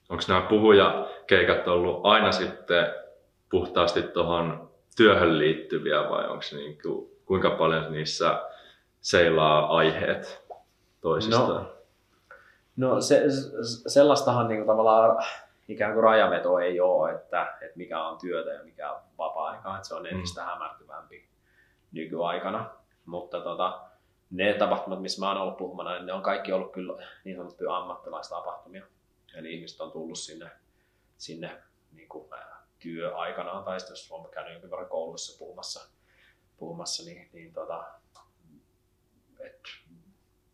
[0.09, 2.85] Onko nämä puhujakeikat ollut aina sitten
[3.51, 8.50] puhtaasti tuohon työhön liittyviä vai onko niin kuin, kuinka paljon niissä
[9.01, 10.45] seilaa aiheet
[11.01, 11.69] toisistaan?
[12.75, 13.23] No, no se,
[13.87, 15.23] sellaistahan niin kuin tavallaan
[15.67, 19.87] ikään kuin rajaveto ei ole, että, että mikä on työtä ja mikä on vapaa-aikaa, että
[19.87, 20.47] se on entistä mm.
[20.47, 21.29] hämärtyvämpi
[21.91, 22.69] nykyaikana.
[23.05, 23.81] Mutta tota,
[24.29, 27.77] ne tapahtumat, missä mä oon ollut puhumana, niin ne on kaikki ollut kyllä niin sanottuja
[27.77, 28.85] ammattilaistapahtumia.
[29.35, 30.51] Eli ihmiset on tullut sinne,
[31.17, 31.61] sinne
[31.93, 32.29] niin kuin,
[32.79, 35.89] työaikanaan, tai sitten jos on käynyt jonkin verran kouluissa puhumassa,
[36.57, 37.83] puhumassa niin, niin tota,
[39.45, 39.59] et,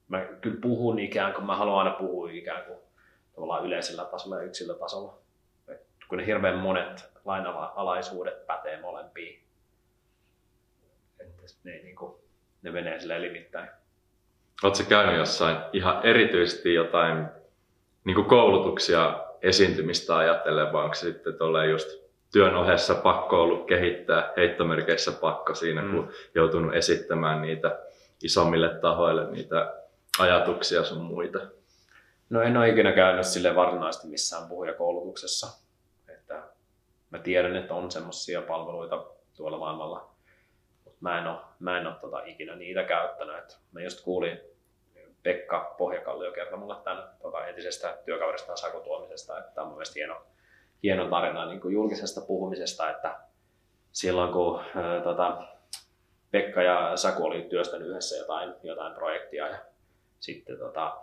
[0.07, 2.79] mä kyllä puhun ikään kuin, mä haluan aina puhua ikään kuin
[3.35, 5.17] tavallaan yleisellä tasolla ja yksilötasolla.
[5.67, 9.43] Et kun ne hirveän monet lainalaisuudet pätee molempiin,
[11.19, 12.15] että ne, niin kuin,
[12.61, 13.69] ne menee silleen limittäin.
[14.63, 17.25] Oletko käynyt jossain ihan erityisesti jotain
[18.03, 21.33] niin koulutuksia esiintymistä ajatellen, vai onko sitten
[21.69, 21.87] just
[22.31, 25.91] työn ohessa pakko ollut kehittää, heittomerkeissä pakko siinä, mm.
[25.91, 27.79] kun joutunut esittämään niitä
[28.23, 29.73] isommille tahoille niitä
[30.19, 31.39] ajatuksia sun muita?
[32.29, 35.47] No en ole ikinä käynyt sille varsinaisesti missään puhujakoulutuksessa.
[36.09, 36.43] Että
[37.09, 39.05] mä tiedän, että on semmoisia palveluita
[39.37, 40.09] tuolla maailmalla,
[40.85, 43.37] mutta mä en ole, mä en ole tota ikinä niitä käyttänyt.
[43.37, 44.39] Et mä just kuulin
[45.23, 49.93] Pekka Pohjakallio kertoi mulle tämän tota, entisestä työkaverista Saku Tuomisesta, että tämä on mun mielestä
[49.95, 50.21] hieno,
[50.83, 53.19] hieno tarina niin julkisesta puhumisesta, että
[53.91, 55.47] silloin kun ää, tota,
[56.31, 59.59] Pekka ja Saku oli työstänyt yhdessä jotain, jotain projektia ja
[60.19, 60.97] sitten tota,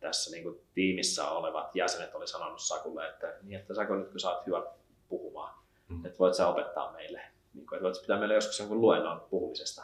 [0.00, 4.20] tässä niin kuin tiimissä olevat jäsenet oli sanonut Sakulle, että, niin, että Saku nyt kun
[4.20, 4.62] sä oot hyvä
[5.08, 5.54] puhumaan,
[5.88, 6.06] mm.
[6.06, 7.20] että voit sä opettaa meille,
[7.54, 9.82] niin kuin, että voit pitää meille joskus jonkun luennon puhumisesta.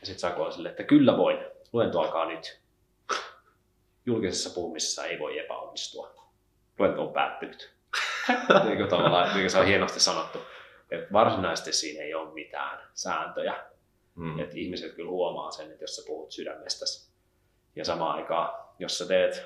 [0.00, 1.38] Ja sitten Saku oli sille, että kyllä voin,
[1.72, 2.60] luento alkaa nyt.
[4.06, 6.14] Julkisessa puhumisessa ei voi epäonnistua.
[6.78, 7.74] Luento on päättynyt.
[8.64, 10.38] niin kuin tavallaan, niin kuin se on hienosti sanottu.
[10.90, 13.64] Että varsinaisesti siinä ei ole mitään sääntöjä.
[14.16, 14.38] Mm.
[14.38, 17.10] Että ihmiset kyllä huomaa sen, että jos sä puhut sydämestäsi
[17.76, 19.42] ja samaan aikaan, jos sä teet,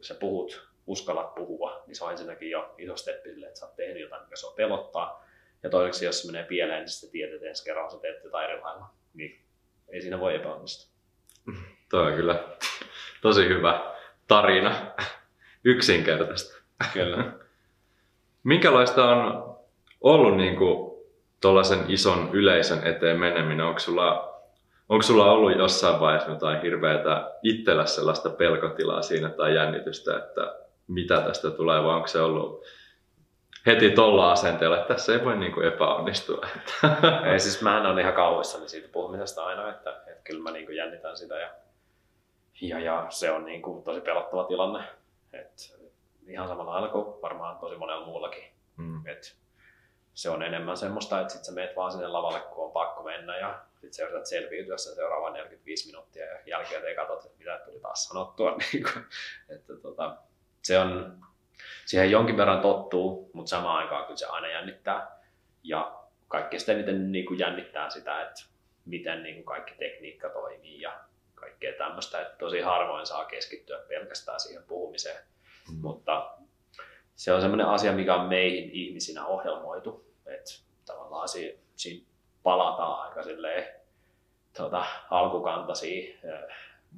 [0.00, 3.76] sä puhut, uskallat puhua, niin se on ensinnäkin jo iso steppi sille, että sä oot
[3.76, 5.24] tehnyt jotain, mikä on pelottaa.
[5.62, 8.50] Ja toiseksi, jos se menee pieleen, niin sitten tiedät, että ensi kerralla sä teet jotain
[8.50, 8.90] eri lailla.
[9.14, 9.40] Niin
[9.88, 10.92] ei siinä voi epäonnistua.
[11.90, 12.44] Tuo on kyllä
[13.22, 14.92] tosi hyvä tarina.
[15.64, 16.62] Yksinkertaista.
[16.92, 17.32] Kyllä.
[18.44, 19.56] Minkälaista on
[20.00, 20.87] ollut niin kuin,
[21.40, 23.66] tuollaisen ison yleisön eteen meneminen?
[23.66, 24.38] Onko sulla
[24.88, 30.54] Onko sulla ollut jossain vaiheessa jotain hirveätä itsellä sellaista pelkotilaa siinä tai jännitystä, että
[30.86, 32.64] mitä tästä tulee, vai onko se ollut
[33.66, 36.46] heti tuolla asenteella, että tässä ei voi niin kuin epäonnistua?
[37.32, 40.76] ei, siis mähän on ihan kauhuissani siitä puhumisesta aina, että, että kyllä mä niin kuin
[40.76, 41.50] jännitän sitä ja,
[42.60, 44.84] ja, ja se on niin kuin tosi pelottava tilanne.
[45.32, 45.76] Et
[46.28, 48.44] ihan samalla lailla kuin varmaan tosi monella muullakin.
[48.76, 49.06] Mm.
[49.06, 49.36] Et
[50.18, 53.36] se on enemmän semmoista, että sit sä meet vaan sinne lavalle, kun on pakko mennä
[53.36, 57.60] ja sit sä yrität selviytyä sen seuraavan 45 minuuttia ja jälkeen te katsot, että mitä
[57.64, 58.56] tuli taas sanottua.
[58.72, 59.04] Niin kuin,
[59.48, 60.16] että tota,
[60.62, 61.18] se on,
[61.86, 65.20] siihen jonkin verran tottuu, mutta samaan aikaan kyllä se aina jännittää.
[65.62, 68.42] Ja kaikki sitten eniten niin kuin jännittää sitä, että
[68.84, 71.00] miten niin kuin kaikki tekniikka toimii ja
[71.34, 72.20] kaikkea tämmöistä.
[72.22, 75.24] Että tosi harvoin saa keskittyä pelkästään siihen puhumiseen.
[75.72, 75.78] Mm.
[75.80, 76.30] Mutta
[77.14, 80.07] se on semmoinen asia, mikä on meihin ihmisinä ohjelmoitu.
[80.28, 80.50] Että
[80.86, 82.06] tavallaan siinä, siinä
[82.42, 83.66] palataan aika silleen,
[84.56, 86.18] tuota, alkukantaisiin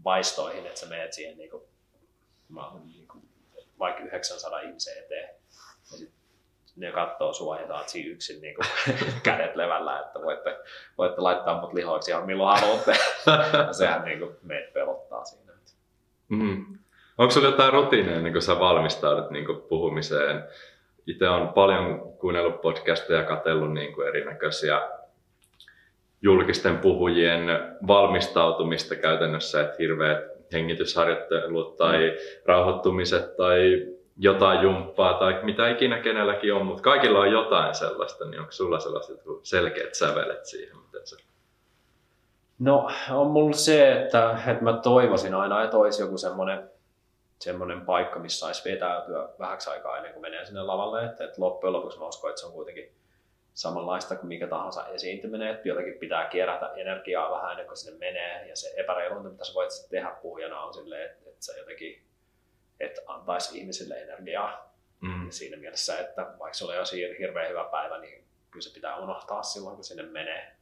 [0.05, 1.63] vaistoihin, että sä menet siihen niin kuin,
[2.85, 3.29] niin kuin,
[3.79, 5.29] vaikka 900 ihmisen eteen
[5.91, 6.13] ja sit
[6.77, 8.67] ne katsoo sua ja saat siinä yksin niin kuin,
[9.23, 10.59] kädet levällä, että voitte,
[10.99, 12.93] voitte laittaa mut lihoiksi ihan milloin haluatte.
[13.53, 15.51] ja sehän niin kuin, meitä pelottaa siinä.
[16.31, 16.79] Mm.
[17.19, 20.45] Onko sinulla jotain rutiineja, niin kun sä valmistaudut niin kuin puhumiseen?
[21.11, 24.83] Itse on paljon kuunnellut podcasteja ja katsellut niin kuin erinäköisiä
[26.23, 27.41] julkisten puhujien
[27.87, 32.17] valmistautumista käytännössä, että hirveät hengitysharjoittelut tai mm.
[32.47, 38.41] rauhoittumiset tai jotain jumppaa tai mitä ikinä kenelläkin on, mutta kaikilla on jotain sellaista, niin
[38.41, 40.77] onko sulla sellaiset selkeät sävelet siihen?
[40.77, 41.17] Miten se...
[42.59, 46.70] No on mulla se, että, että mä toivoisin aina, että olisi joku semmoinen
[47.41, 51.05] semmoinen paikka, missä saisi vetäytyä vähäksi aikaa ennen kuin menee sinne lavalle.
[51.05, 52.93] Että, että loppujen lopuksi mä uskon, että se on kuitenkin
[53.55, 58.49] samanlaista kuin mikä tahansa esiintyminen, että jotenkin pitää kerätä energiaa vähän ennen kuin sinne menee,
[58.49, 62.03] ja se epäreilunta, mitä sä voit tehdä puhujana on silleen, että, että sä jotenkin
[62.81, 64.75] et antaisi ihmisille energiaa.
[65.01, 65.31] Mm.
[65.31, 69.43] Siinä mielessä, että vaikka se oli jo hirveän hyvä päivä, niin kyllä se pitää unohtaa
[69.43, 70.53] silloin, kun sinne menee.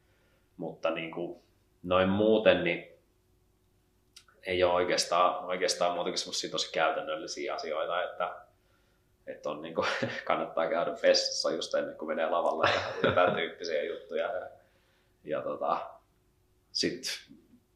[0.57, 1.41] mutta niin kuin,
[1.83, 2.98] noin muuten niin
[4.45, 8.35] ei ole oikeastaan, oikeastaan muuta kuin semmoisia tosi käytännöllisiä asioita, että,
[9.27, 9.87] että on niin kuin,
[10.25, 12.69] kannattaa käydä vessassa just ennen kuin menee lavalle
[13.03, 14.25] ja tämän tyyppisiä juttuja.
[14.25, 14.49] Ja,
[15.23, 15.89] ja tota,
[16.71, 17.11] sitten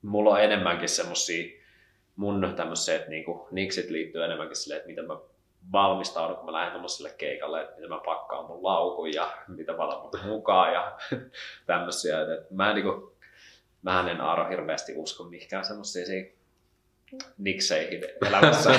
[0.02, 1.64] mulla on enemmänkin semmoisia
[2.16, 5.18] mun tämmöiset niin niksit liittyy enemmänkin silleen, että miten mä
[5.72, 9.84] valmistaudun, kun mä lähden tuommoiselle keikalle, että miten mä pakkaan mun laukun ja mitä mä
[9.84, 10.98] otan mukaan ja
[11.66, 12.22] tämmöisiä.
[12.22, 13.12] Että mä, niin kuin,
[13.82, 16.06] mä en Aaro hirveästi usko mihinkään semmoisia
[17.38, 18.72] nikseihin elämässä.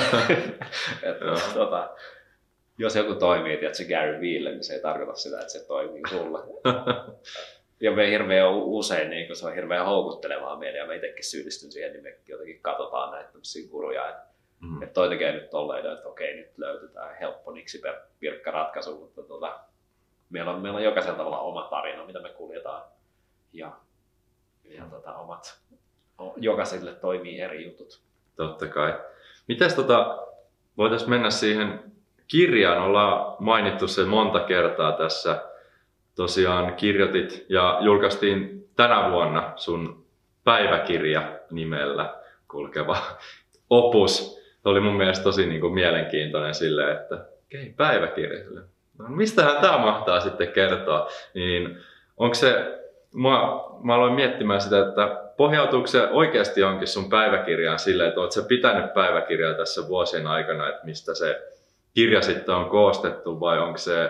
[1.09, 1.95] että, tota,
[2.77, 6.01] jos joku toimii, että se Gary Veelle, niin se ei tarkoita sitä, että se toimii
[6.09, 6.39] sulle.
[7.81, 11.71] ja me hirveän usein niin kun se on hirveän houkuttelevaa meille ja me itsekin syyllistyn
[11.71, 14.25] siihen, niin me jotenkin katsotaan näitä tämmöisiä kuruja, että,
[14.59, 14.83] mm.
[14.83, 17.81] että toi tekee nyt tolleen, että okei, nyt löytetään helppo niksi
[18.19, 19.59] pirkka ratkaisu, mutta tota,
[20.29, 22.83] meillä, on, meillä on jokaisella tavalla oma tarina, mitä me kuljetaan
[23.53, 23.71] ja,
[24.63, 25.59] ja tota, omat,
[26.37, 28.01] jokaiselle toimii eri jutut.
[28.35, 28.93] Totta kai.
[29.47, 30.17] Mites tota,
[30.77, 31.79] voitaisiin mennä siihen
[32.27, 35.41] kirjaan, ollaan mainittu se monta kertaa tässä
[36.15, 40.05] tosiaan kirjoitit ja julkaistiin tänä vuonna sun
[40.43, 42.15] päiväkirja nimellä
[42.51, 42.97] kulkeva
[43.69, 44.41] opus.
[44.63, 48.43] Se oli mun mielestä tosi niin kuin mielenkiintoinen sille, että okei, päiväkirja.
[48.99, 51.09] No, mistähän tämä mahtaa sitten kertoa?
[51.33, 51.77] Niin
[52.17, 52.79] onko se,
[53.13, 53.29] mä,
[53.83, 58.93] mä aloin miettimään sitä, että pohjautuuko se oikeasti onkin sun päiväkirjaan silleen, että oletko pitänyt
[58.93, 61.41] päiväkirjaa tässä vuosien aikana, että mistä se
[61.93, 64.09] kirja sitten on koostettu vai onko se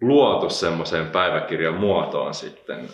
[0.00, 2.88] luotu semmoiseen päiväkirjan muotoon sitten?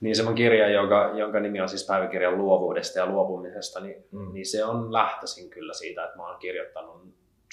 [0.00, 4.32] Niin semmoinen kirja, jonka, jonka nimi on siis päiväkirjan luovuudesta ja luopumisesta, niin, mm.
[4.32, 7.02] niin se on lähtöisin kyllä siitä, että mä oon kirjoittanut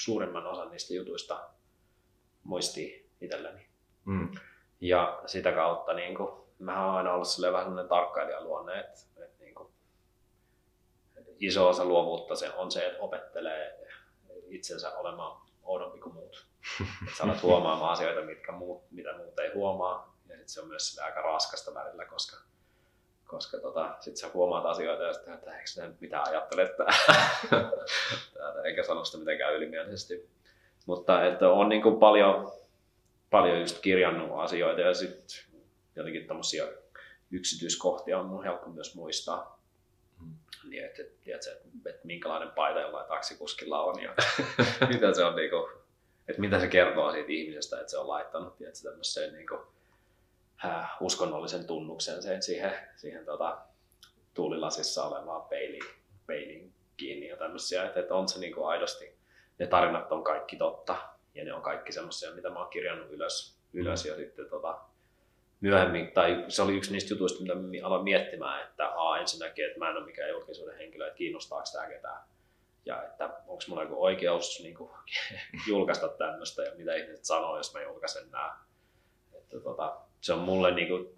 [0.00, 1.40] suurimman osan niistä jutuista
[2.44, 3.66] muistiin itselleni.
[4.04, 4.28] Mm.
[4.80, 9.44] Ja sitä kautta niin kuin, mä oon aina ollut vähän sellainen tarkkailijan luonne, että, että
[9.44, 9.68] niin kuin,
[11.40, 13.88] iso osa luovuutta se on se, että opettelee
[14.48, 16.46] itsensä olemaan oudompi kuin muut.
[17.02, 20.16] Että sä alat huomaamaan asioita, mitkä muut, mitä muut ei huomaa.
[20.28, 22.36] Ja sit se on myös aika raskasta välillä, koska,
[23.26, 26.70] koska tota, sit sä huomaat asioita ja sitten, että eikö ne mitä ajattelet
[28.64, 30.30] eikä sano sitä mitenkään ylimielisesti.
[30.86, 32.52] Mutta että on niin kuin paljon,
[33.30, 35.53] paljon just kirjannut asioita ja sitten
[35.96, 36.64] jotenkin tämmöisiä
[37.30, 39.60] yksityiskohtia on mun helppo myös muistaa.
[40.20, 40.34] Mm.
[40.70, 41.50] Niin, että, että, että,
[41.90, 44.14] että minkälainen paita jollain taksikuskilla on ja
[44.92, 45.72] mitä se on niin kuin,
[46.28, 49.60] että mitä se kertoo siitä ihmisestä, että se on laittanut tietysti, tämmöiseen niin kuin,
[50.64, 53.58] äh, uskonnollisen tunnuksen sen siihen, siihen tota,
[54.34, 55.84] tuulilasissa olevaan peiliin,
[56.26, 59.14] peiliin kiinni ja tämmöisiä, että, että on se niin kuin aidosti,
[59.58, 60.96] ne tarinat on kaikki totta
[61.34, 64.80] ja ne on kaikki semmoisia, mitä mä oon kirjannut ylös, ylös ja sitten tota,
[65.64, 69.90] myöhemmin, tai se oli yksi niistä jutuista, mitä aloin miettimään, että a, ensinnäkin, että mä
[69.90, 72.20] en ole mikään julkisuuden henkilö, että kiinnostaako tämä ketään
[72.86, 74.90] ja että onko mulla joku oikeus niin kuin,
[75.68, 78.56] julkaista tämmöistä ja mitä ihmiset sanoo, jos mä julkaisen nämä.
[79.34, 81.08] Että, tota, se on mulle niin kuin,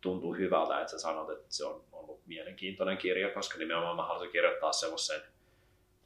[0.00, 4.32] tuntuu hyvältä, että sä sanot, että se on ollut mielenkiintoinen kirja, koska nimenomaan mä haluaisin
[4.32, 5.20] kirjoittaa semmoisen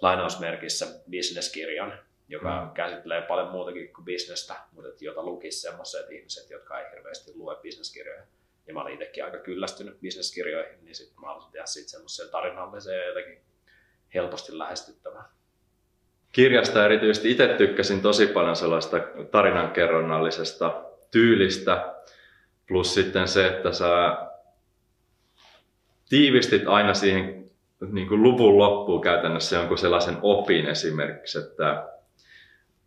[0.02, 1.98] lainausmerkissä bisneskirjan,
[2.32, 2.70] joka mm.
[2.70, 7.56] käsittelee paljon muutakin kuin bisnestä, mutta että jota lukisi semmoiset ihmiset, jotka ei hirveästi lue
[7.62, 8.22] bisneskirjoja.
[8.66, 12.96] Ja mä olin itsekin aika kyllästynyt bisneskirjoihin, niin sitten mä haluaisin tehdä siitä semmoisen tarinallisen
[12.96, 13.40] ja jotenkin
[14.14, 15.24] helposti lähestyttävää.
[16.32, 18.96] Kirjasta erityisesti itse tykkäsin tosi paljon sellaista
[19.30, 21.94] tarinankerronnallisesta tyylistä,
[22.68, 24.16] plus sitten se, että sä
[26.08, 27.50] tiivistit aina siihen
[27.92, 31.88] niin kuin luvun loppuun käytännössä jonkun sellaisen opin esimerkiksi, että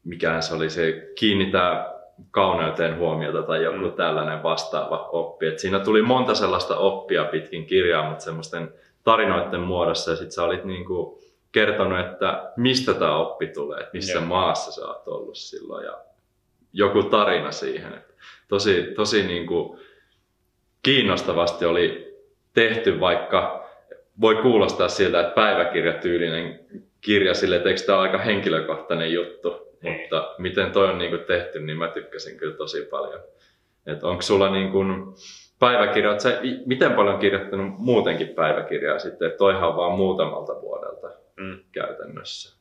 [0.05, 1.95] mikään se oli se kiinnittää
[2.31, 3.91] kauneuteen huomiota tai joku mm.
[3.91, 5.47] tällainen vastaava oppi.
[5.47, 10.43] Et siinä tuli monta sellaista oppia pitkin kirjaa, mutta semmoisten tarinoiden muodossa ja sitten sä
[10.43, 11.19] olit niin kuin
[11.51, 14.25] kertonut, että mistä tämä oppi tulee, että missä Joo.
[14.25, 15.97] maassa sä oot ollut silloin ja
[16.73, 17.93] joku tarina siihen.
[17.93, 18.13] Että
[18.47, 19.79] tosi tosi niin kuin
[20.83, 22.15] kiinnostavasti oli
[22.53, 23.69] tehty, vaikka
[24.21, 26.59] voi kuulostaa siltä, että päiväkirjatyylinen
[27.01, 29.99] kirja sille, että eikö tämä ole aika henkilökohtainen juttu, Ei.
[29.99, 33.19] mutta miten toi on niin kuin tehty, niin mä tykkäsin kyllä tosi paljon.
[33.85, 35.15] Että onko sulla niin kuin,
[35.59, 41.59] päiväkirja, sä miten paljon kirjoittanut muutenkin päiväkirjaa sitten, että toihan vaan muutamalta vuodelta mm.
[41.71, 42.55] käytännössä?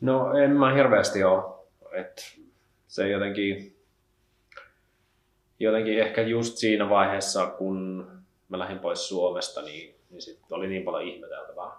[0.00, 1.42] No en mä hirveästi ole,
[1.92, 2.22] että
[2.86, 3.76] se jotenkin,
[5.58, 8.06] jotenkin ehkä just siinä vaiheessa, kun
[8.48, 11.70] mä lähdin pois Suomesta, niin, niin sit oli niin paljon ihmeteltävää.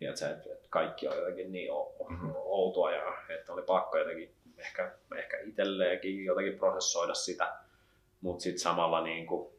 [0.00, 1.70] Tiedätkö, että, että kaikki on jotenkin niin
[2.08, 2.32] mm-hmm.
[2.36, 7.60] outoa ja että oli pakko jotenkin ehkä, ehkä itselleenkin jotenkin prosessoida sitä
[8.20, 9.52] mutta sitten samalla niin kuin,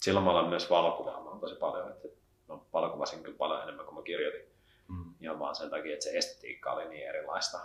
[0.00, 1.90] silloin mä olen myös valokuvaamaan tosi paljon.
[1.90, 2.08] Että
[2.48, 4.48] mä valokuvasin kyllä paljon enemmän kuin mä kirjoitin.
[4.88, 5.14] Mm.
[5.20, 7.60] Ihan vaan sen takia, että se estetiikka oli niin erilaista.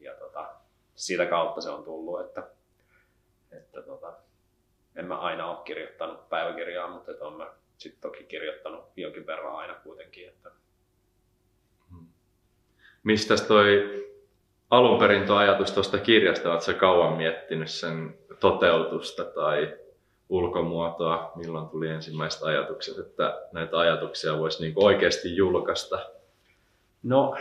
[0.00, 0.54] Ja tota,
[0.96, 2.42] siitä kautta se on tullut, että,
[3.52, 4.12] että tota,
[4.96, 9.56] en mä aina ole kirjoittanut päiväkirjaa, mutta että on mä sitten toki kirjoittanut jonkin verran
[9.56, 10.28] aina kuitenkin.
[10.28, 10.50] Että...
[13.02, 14.00] Mistä toi
[14.70, 19.76] alun perin tuo ajatus tuosta kirjasta, oletko kauan miettinyt sen toteutusta tai
[20.28, 25.98] ulkomuotoa, milloin tuli ensimmäiset ajatukset, että näitä ajatuksia voisi niin oikeasti julkaista?
[27.02, 27.36] No,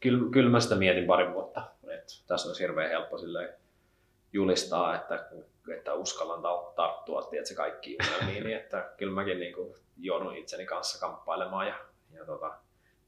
[0.00, 1.62] kyllä, kyllä mä sitä mietin pari vuotta.
[1.82, 3.16] että tässä olisi hirveän helppo
[4.32, 5.26] julistaa, että,
[5.76, 6.42] että uskallan
[6.76, 9.54] tarttua tiedätkö, kaikki unelmiin, niin että kyllä mäkin niin
[10.00, 11.74] joudun itseni kanssa kamppailemaan ja,
[12.12, 12.54] ja tota,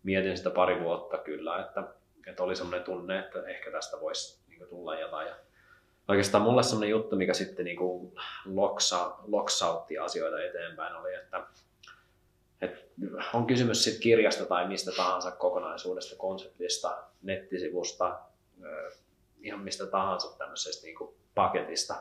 [0.06, 1.84] mietin sitä pari vuotta kyllä, että,
[2.26, 5.28] että oli semmoinen tunne, että ehkä tästä voisi niin tulla jotain.
[5.28, 5.36] Ja
[6.08, 8.12] oikeastaan mulle semmoinen juttu, mikä sitten niin kuin
[8.44, 11.46] loksa, loksautti asioita eteenpäin oli, että,
[12.60, 12.78] että
[13.34, 18.18] on kysymys sitten kirjasta tai mistä tahansa kokonaisuudesta, konseptista, nettisivusta,
[19.40, 21.94] ihan mistä tahansa tämmöisestä niin kuin paketista,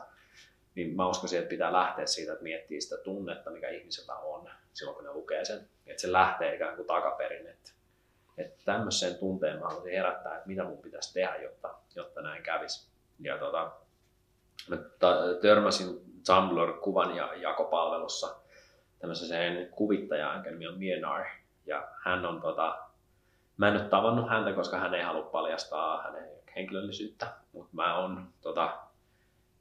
[0.74, 4.96] niin mä uskoisin, että pitää lähteä siitä, että miettii sitä tunnetta, mikä ihmisellä on silloin,
[4.96, 5.68] kun ne lukee sen.
[5.86, 7.46] Että se lähtee ikään kuin takaperin.
[7.46, 7.70] Että,
[8.38, 12.90] että tämmöiseen tunteen mä haluaisin herättää, että mitä mun pitäisi tehdä, jotta, jotta näin kävisi.
[13.20, 13.70] Ja tota,
[14.68, 14.76] mä
[15.42, 18.36] törmäsin Tumblr-kuvan ja jakopalvelussa
[18.98, 21.24] tämmöiseen kuvittajaan, nimi on Mienar.
[21.66, 22.78] Ja hän on tota,
[23.56, 28.28] mä en ole tavannut häntä, koska hän ei halua paljastaa hänen henkilöllisyyttä, mutta mä oon
[28.40, 28.78] tota,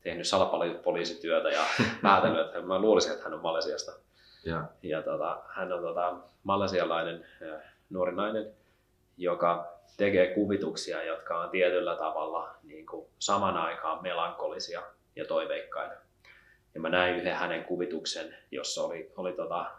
[0.02, 1.62] tehnyt salapoliisityötä ja
[2.02, 3.92] päätellyt, että mä luulisin, että hän on Malesiasta.
[4.46, 7.26] Ja, ja tota, hän on tota, malesialainen
[7.90, 8.54] nuori nainen,
[9.18, 14.82] joka tekee kuvituksia, jotka on tietyllä tavalla niin kuin saman aikaan melankolisia
[15.16, 15.96] ja toiveikkaita.
[16.74, 19.72] Ja mä näin yhden hänen kuvituksen, jossa oli, oli tota,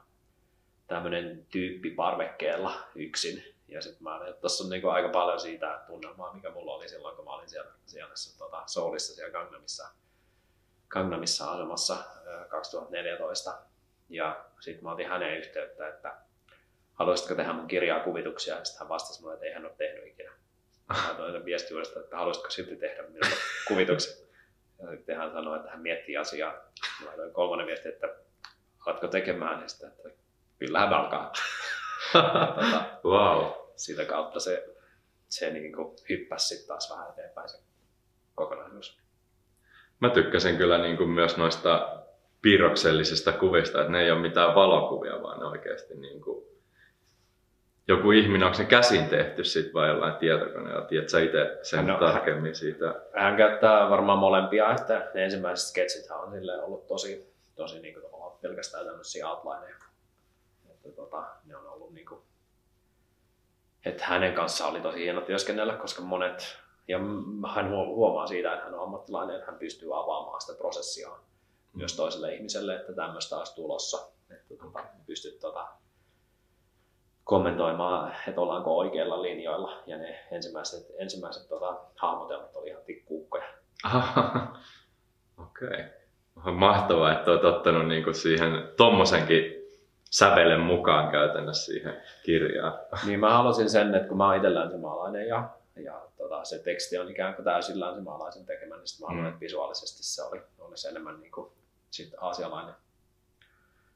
[0.87, 3.57] tämmöinen tyyppi parvekkeella yksin.
[3.69, 7.17] Ja sitten mä että tuossa on niinku aika paljon siitä tunnelmaa, mikä mulla oli silloin,
[7.17, 9.89] kun mä olin siellä, siellä tota, Soulissa siellä Gangnamissa,
[10.89, 11.97] Gangnamissa asemassa
[12.49, 13.59] 2014.
[14.09, 16.17] Ja sitten mä otin hänen yhteyttä, että
[16.97, 20.07] haluaisitko tehdä mun kirjaa kuvituksia, ja sitten hän vastasi mulle, että ei hän ole tehnyt
[20.07, 20.33] ikinä.
[20.89, 23.37] Mä toin sen viesti uudestaan, että haluaisitko silti tehdä minulle
[23.69, 24.27] kuvituksia.
[24.79, 26.53] Ja sitten hän sanoi, että hän miettii asiaa.
[27.01, 28.15] Mä laitoin kolmannen viesti, että
[28.87, 30.09] alatko tekemään, ja sitten, että
[30.59, 31.33] kyllähän alkaa.
[32.13, 33.53] tota, wow.
[33.77, 34.67] Sitä kautta se,
[35.29, 37.59] se niin kuin hyppäsi sitten taas vähän eteenpäin se
[38.35, 39.01] kokonaisuus.
[40.01, 42.03] Mä tykkäsin kyllä niin kuin myös noista
[42.43, 46.56] piirroksellisista kuvista, että ne ei ole mitään valokuvia, vaan ne oikeasti niin kuin
[47.89, 50.85] joku ihminen, onko se käsin tehty sit vai jollain tietokoneella?
[50.85, 52.95] Tiedätkö itse sen no, tarkemmin siitä?
[53.15, 56.33] Hän käyttää varmaan molempia, että ne ensimmäiset sketsit on
[56.63, 58.07] ollut tosi, tosi niin kuin,
[58.43, 59.77] pelkästään tämmöisiä outlineja.
[60.71, 62.21] Että, tota, ne on ollut niin kuin,
[63.85, 66.59] että hänen kanssaan oli tosi hieno työskennellä, koska monet,
[66.89, 66.99] ja
[67.55, 71.79] hän huomaa siitä, että hän on ammattilainen, että hän pystyy avaamaan sitä prosessia mm.
[71.79, 74.09] myös toiselle ihmiselle, että tämmöistä olisi tulossa.
[74.31, 75.69] Että tota, pystyt tota,
[77.27, 79.83] kommentoimaan, että ollaanko oikeilla linjoilla.
[79.87, 83.45] Ja ne ensimmäiset, ensimmäiset tota, hahmotelmat oli ihan tikkuukkoja.
[85.47, 85.85] Okei.
[86.37, 86.53] Okay.
[86.53, 89.53] Mahtavaa, että olet ottanut niinku siihen tommosenkin
[90.11, 92.79] sävelen mukaan käytännössä siihen kirjaan.
[93.07, 95.49] Niin mä halusin sen, että kun mä oon itse länsimaalainen ja,
[95.85, 99.29] ja tota, se teksti on ikään kuin täysin länsimaalaisen tekemä, niin mä haluan, mm.
[99.29, 101.53] että visuaalisesti se oli, olisi enemmän niin kuin,
[101.91, 102.75] sit aasialainen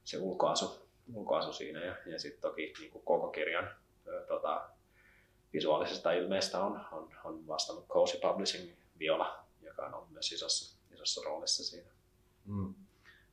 [0.05, 1.85] se ulkoasu, ulkoasu siinä.
[1.85, 3.71] Ja, ja sitten toki niin kuin koko kirjan
[4.29, 4.69] tota,
[5.53, 11.21] visuaalisesta ilmeestä on, on, on vastannut Cozy Publishing Viola, joka on ollut myös isossa, isossa
[11.25, 11.91] roolissa siinä.
[12.47, 12.75] Mm.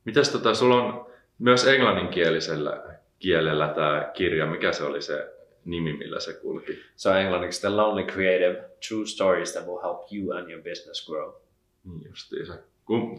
[0.04, 6.20] Mitäs tota, sulla on myös englanninkielisellä kielellä tämä kirja, mikä se oli se nimi, millä
[6.20, 6.78] se kulki?
[6.96, 11.06] Se on englanniksi The Lonely Creative, True Stories that will help you and your business
[11.06, 11.32] grow.
[11.84, 12.54] Niin justiinsa.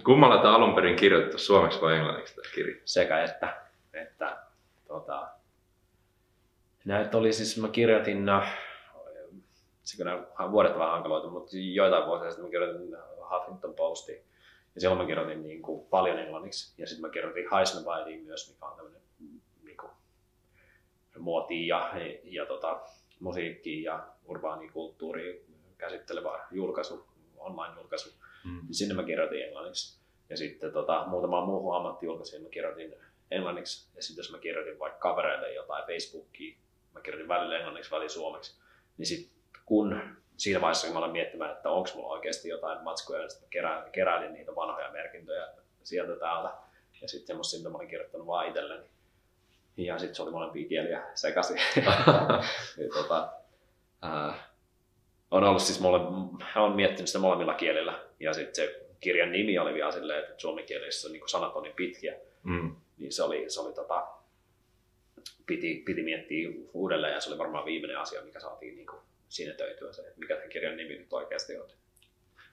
[0.04, 2.76] Kummalla tämä alun perin kirjoitettu, suomeksi vai englanniksi tämä kirja?
[2.86, 3.62] Sekä että.
[3.94, 4.49] että
[4.90, 5.28] tota,
[6.86, 8.44] näitä oli siis, mä kirjoitin, no,
[9.84, 12.98] se kyllä vuodet vähän hankaloitu, mutta joitain vuosia sitten mä kirjoitin
[13.32, 14.24] Huffington Postiin
[14.76, 16.74] ja silloin mä kirjoitin niin kuin paljon englanniksi.
[16.82, 19.02] Ja sitten mä kirjoitin Heisenweidiin myös, mikä on tämmöinen
[19.64, 19.92] niin kuin,
[21.20, 22.82] muotia ja, ja tota,
[23.20, 25.46] musiikkia ja urbaanikulttuuri
[25.78, 28.10] käsittelevä julkaisu, online-julkaisu.
[28.44, 28.62] Mm.
[28.72, 30.00] Sinne mä kirjoitin englanniksi.
[30.30, 32.96] Ja sitten tota, muutama muuhun ammattijulkaisiin mä kirjoitin
[33.32, 33.90] englanniksi.
[33.96, 36.58] Ja sitten jos mä kirjoitin vaikka kavereille jotain Facebookiin,
[36.94, 38.60] mä kirjoitin välillä englanniksi, välillä suomeksi.
[38.98, 40.02] Niin sitten kun
[40.38, 43.92] siinä vaiheessa, kun mä aloin miettimään, että onko mulla oikeasti jotain matskuja, ja sitten keräilin,
[43.92, 45.48] keräilin niitä vanhoja merkintöjä
[45.84, 46.54] sieltä täältä.
[47.02, 48.86] ja sitten semmoista, mitä mä olin kirjoittanut vaan itselleni.
[49.78, 51.58] Ja sitten se oli molempia kieliä sekaisin.
[52.98, 53.30] tota,
[54.02, 54.50] ää,
[55.32, 56.00] on ollut siis mole,
[56.56, 58.00] on miettinyt sitä molemmilla kielillä.
[58.20, 62.16] Ja sitten se kirjan nimi oli vielä silleen, että suomenkielessä niin sanat on niin pitkiä.
[62.44, 62.76] Mm.
[63.00, 64.08] Niin se oli, se oli tota,
[65.46, 69.94] piti, piti miettiä uudelleen ja se oli varmaan viimeinen asia, mikä saatiin niin kuin sinetöityä
[69.94, 71.68] se, että mikä tämän kirjan nimi nyt oikeasti on.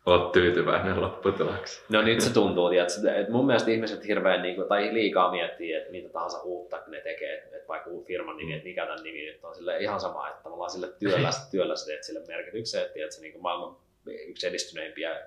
[0.07, 1.87] Olet tyytyväinen lopputulokseen.
[1.89, 5.73] No nyt se tuntuu, että, että mun mielestä ihmiset hirveän niin kuin, tai liikaa miettii,
[5.73, 9.27] että mitä tahansa uutta ne tekee, että vaikka uusi firman nimi, että mikä tämän nimi
[9.27, 13.17] nyt on sille ihan sama, että tavallaan sille työllä, työllä teet sille merkityksen, että, että
[13.17, 13.77] se niin kuin maailman
[14.07, 15.27] yksi edistyneimpiä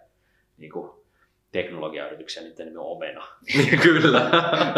[0.57, 0.91] niin kuin,
[1.51, 3.27] teknologiayrityksiä, niiden nimi on Omena.
[3.83, 4.29] Kyllä.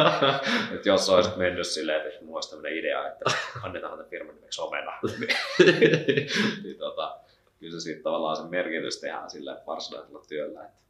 [0.75, 3.25] että jos olisit mennyt silleen, että mulla olisi tämmöinen idea, että
[3.63, 4.91] annetaan tämän firman nimeksi Omena,
[6.63, 7.17] niin tota,
[7.59, 10.61] kyllä se sitten tavallaan se merkitys tehdään sille varsinaisella työllä.
[10.63, 10.81] Että...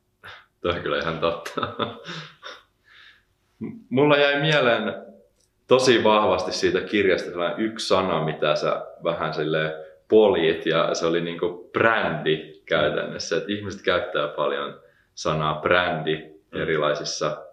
[0.62, 1.62] Tuo on kyllä ihan totta.
[3.90, 4.96] Mulla jäi mieleen
[5.68, 9.76] tosi vahvasti siitä kirjasta sellainen yksi sana, mitä sä vähän sille
[10.08, 13.38] poljit, ja se oli niinku brändi käytännössä.
[13.38, 14.81] Että ihmiset käyttää paljon
[15.16, 17.46] sanaa brändi erilaisissa,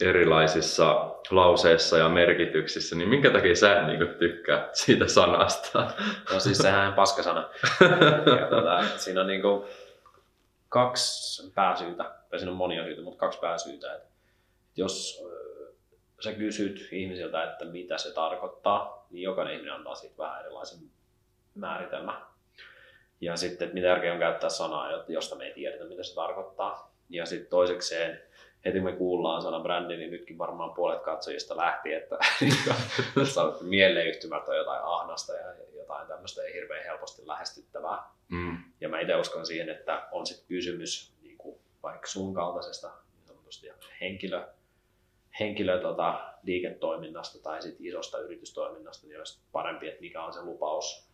[0.00, 5.90] erilaisissa lauseissa ja merkityksissä, niin minkä takia sä niin tykkää siitä sanasta?
[6.32, 7.40] No siis sehän on paskasana.
[8.40, 9.64] ja, tuota, siinä on niin kuin
[10.68, 13.94] kaksi pääsyytä, tai siinä on monia syitä, mutta kaksi pääsyytä.
[13.94, 14.08] Että
[14.76, 15.24] jos
[16.20, 20.78] sä kysyt ihmisiltä, että mitä se tarkoittaa, niin jokainen ihminen antaa siitä vähän erilaisen
[21.54, 22.33] määritelmä.
[23.24, 26.94] Ja sitten, että mitä järkeä on käyttää sanaa, josta me ei tiedetä, mitä se tarkoittaa.
[27.08, 28.20] Ja sitten toisekseen,
[28.64, 32.18] heti me kuullaan sana brändi, niin nytkin varmaan puolet katsojista lähti, että
[33.60, 38.02] mieleyhtymät on jotain ahnasta ja jotain tämmöistä ei hirveän helposti lähestyttävää.
[38.28, 38.58] Mm.
[38.80, 42.90] Ja mä itse uskon siihen, että on sitten kysymys niin kuin vaikka sun kaltaisesta
[43.62, 44.46] niin henkilö,
[45.40, 51.08] henkilö tota, liiketoiminnasta tai sit isosta yritystoiminnasta, niin olisi parempi, että mikä on se lupaus,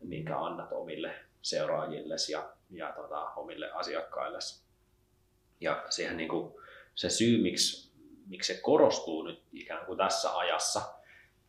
[0.00, 4.38] minkä annat omille seuraajille ja, ja tota, omille asiakkaille.
[5.60, 6.54] Ja siihen niin kuin,
[6.94, 7.92] se syy, miksi,
[8.28, 10.82] miksi se korostuu nyt ikään kuin tässä ajassa,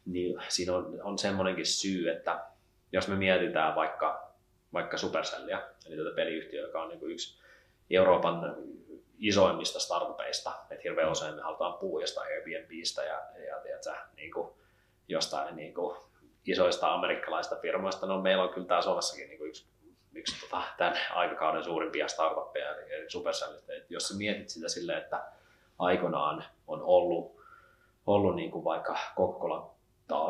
[0.05, 2.45] niin siinä on, on semmoinenkin syy, että
[2.91, 4.33] jos me mietitään vaikka,
[4.73, 7.39] vaikka Supercellia, eli tätä peliyhtiöä, joka on niin yksi
[7.89, 8.55] Euroopan
[9.17, 14.49] isoimmista startupeista, että hirveän usein me halutaan puhua jostain Airbnbistä ja, ja tiedätkö, niin kuin
[15.07, 15.97] jostain niin kuin
[16.45, 18.05] isoista amerikkalaisista firmoista.
[18.05, 19.65] No meillä on kyllä täällä Suomessakin niin kuin yksi
[20.23, 23.63] yksi tota, tämän aikakauden suurimpia startuppeja, eli Supercellit.
[23.89, 25.23] Jos sä mietit sitä silleen, että
[25.79, 27.41] aikoinaan on ollut,
[28.07, 29.73] ollut niin kuin vaikka Coca-Cola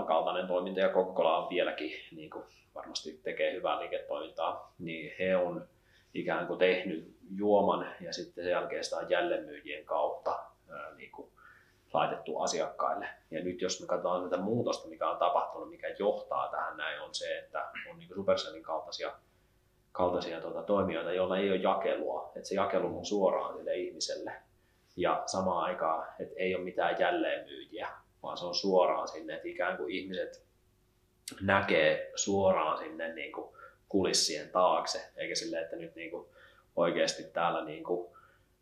[0.07, 5.67] kaltainen toiminta, ja Coca-Cola on vieläkin niin kuin varmasti tekee hyvää liiketoimintaa, niin he on
[6.13, 10.39] ikään kuin tehnyt juoman ja sitten sen jälkeen sitä on jälleenmyyjien kautta
[10.69, 11.31] ää, niin kuin
[11.93, 13.07] laitettu asiakkaille.
[13.31, 17.15] Ja nyt jos me katsotaan tätä muutosta, mikä on tapahtunut, mikä johtaa tähän näin, on
[17.15, 19.11] se, että on niin Supercellin kaltaisia
[19.93, 24.33] kaltaisia tuota, toimijoita, joilla ei ole jakelua, että se jakelu on suoraan sille ihmiselle.
[24.97, 27.87] Ja samaan aikaan, että ei ole mitään jälleenmyyjiä,
[28.23, 30.43] vaan se on suoraan sinne, että ikään kuin ihmiset
[31.41, 33.55] näkee suoraan sinne niin kuin
[33.89, 36.27] kulissien taakse, eikä sille, että nyt niin kuin
[36.75, 38.13] oikeasti täällä niin kuin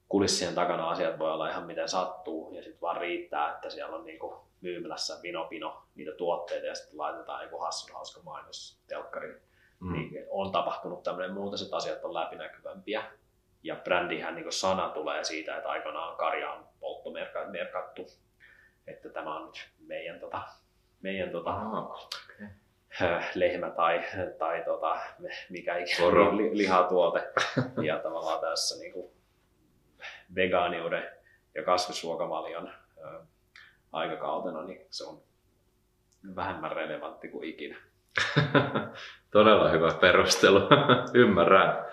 [0.09, 4.05] kulissien takana asiat voi olla ihan miten sattuu, ja sitten vaan riittää, että siellä on
[4.05, 9.50] niin kuin myymälässä vino pino niitä tuotteita, ja sitten laitetaan joku hassun hauska mainos telkkariin
[9.81, 9.93] mm.
[9.93, 13.03] niin on tapahtunut tämmöinen muutos, että asiat on läpinäkyvämpiä.
[13.63, 18.07] Ja brändihän niin sana tulee siitä, että aikanaan karja on polttomerkattu,
[18.87, 20.41] että tämä on nyt meidän, tota,
[21.01, 23.21] meidän tota, oh, okay.
[23.35, 24.03] lehmä tai,
[24.39, 24.99] tai tota,
[25.49, 27.33] mikä ikinä li, lihatuote.
[27.87, 29.11] ja tavallaan tässä niin kuin
[30.35, 31.03] vegaaniuden
[31.55, 32.71] ja kasvisruokavalion
[33.91, 35.21] aikakautena, niin se on
[36.35, 37.77] vähemmän relevantti kuin ikinä.
[39.31, 40.61] Todella hyvä perustelu,
[41.13, 41.85] ymmärrän.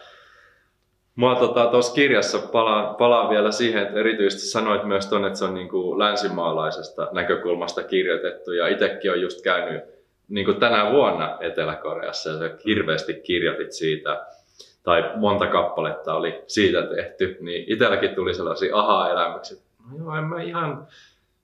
[1.14, 5.44] Mua tuossa tota, kirjassa palaan, palaan vielä siihen, että erityisesti sanoit myös tuonne, että se
[5.44, 8.52] on niin kuin länsimaalaisesta näkökulmasta kirjoitettu.
[8.52, 9.84] Ja itsekin on just käynyt
[10.28, 14.26] niin kuin tänä vuonna Etelä-Koreassa ja hirveästi kirjoitit siitä.
[14.82, 19.58] Tai monta kappaletta oli siitä tehty, niin itselläkin tuli sellaisia aha-elämyksiä,
[19.90, 20.86] no joo, en mä ihan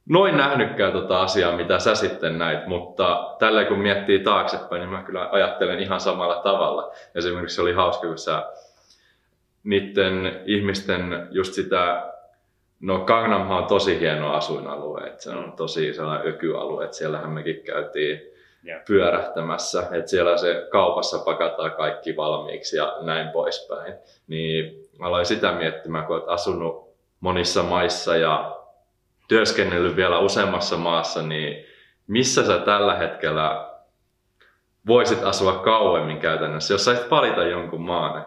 [0.09, 5.03] noin nähnytkään tota asiaa, mitä sä sitten näit, mutta tällä kun miettii taaksepäin, niin mä
[5.03, 6.93] kyllä ajattelen ihan samalla tavalla.
[7.15, 8.53] Esimerkiksi se oli hauska, kun sä
[9.65, 12.13] niiden ihmisten just sitä,
[12.81, 17.63] no Gangnamhan on tosi hieno asuinalue, että se on tosi sellainen ökyalue, että siellähän mekin
[17.65, 18.21] käytiin
[18.67, 18.85] yeah.
[18.87, 23.95] pyörähtämässä, että siellä se kaupassa pakataan kaikki valmiiksi ja näin poispäin.
[24.27, 28.64] Niin mä aloin sitä miettimään, kun olet asunut monissa maissa ja
[29.29, 31.67] työskennellyt vielä useammassa maassa, niin
[32.07, 33.71] missä sä tällä hetkellä
[34.87, 38.27] voisit asua kauemmin käytännössä, jos saisit valita jonkun maan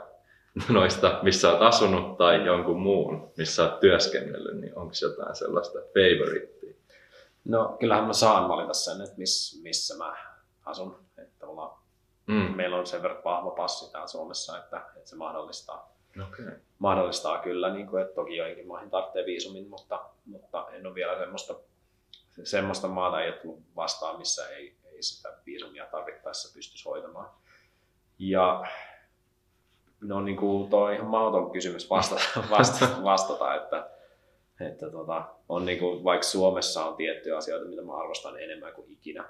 [0.69, 6.73] noista, missä olet asunut tai jonkun muun, missä olet työskennellyt, niin onko jotain sellaista favorittia?
[7.45, 10.15] No kyllähän mä saan valita sen, että miss, missä mä
[10.65, 10.99] asun.
[11.17, 11.47] Että
[12.27, 12.55] mm.
[12.55, 16.45] Meillä on sen verran vahva passi täällä Suomessa, että, että se mahdollistaa, okay.
[16.79, 21.19] mahdollistaa kyllä, niin kuin, että toki joihinkin maihin tarvitsee viisumin, mutta, mutta en ole vielä
[21.19, 21.55] semmoista,
[22.43, 27.29] semmoista maata ei ole tullut vastaan, missä ei, ei sitä viisumia tarvittaessa pystyisi hoitamaan.
[28.19, 28.65] Ja
[30.01, 32.21] no niin kuin tuo on ihan mahdoton kysymys vastata,
[32.57, 33.89] vastata, vastata että,
[34.59, 38.91] että tota, on niin kuin, vaikka Suomessa on tiettyjä asioita, mitä mä arvostan enemmän kuin
[38.91, 39.29] ikinä,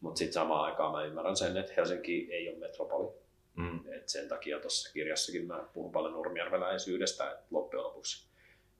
[0.00, 3.23] mutta sitten samaan aikaan mä ymmärrän sen, että Helsinki ei ole metropoli.
[3.56, 3.92] Mm.
[3.92, 8.28] Et sen takia tuossa kirjassakin mä puhun paljon nurmijärveläisyydestä, että loppujen lopuksi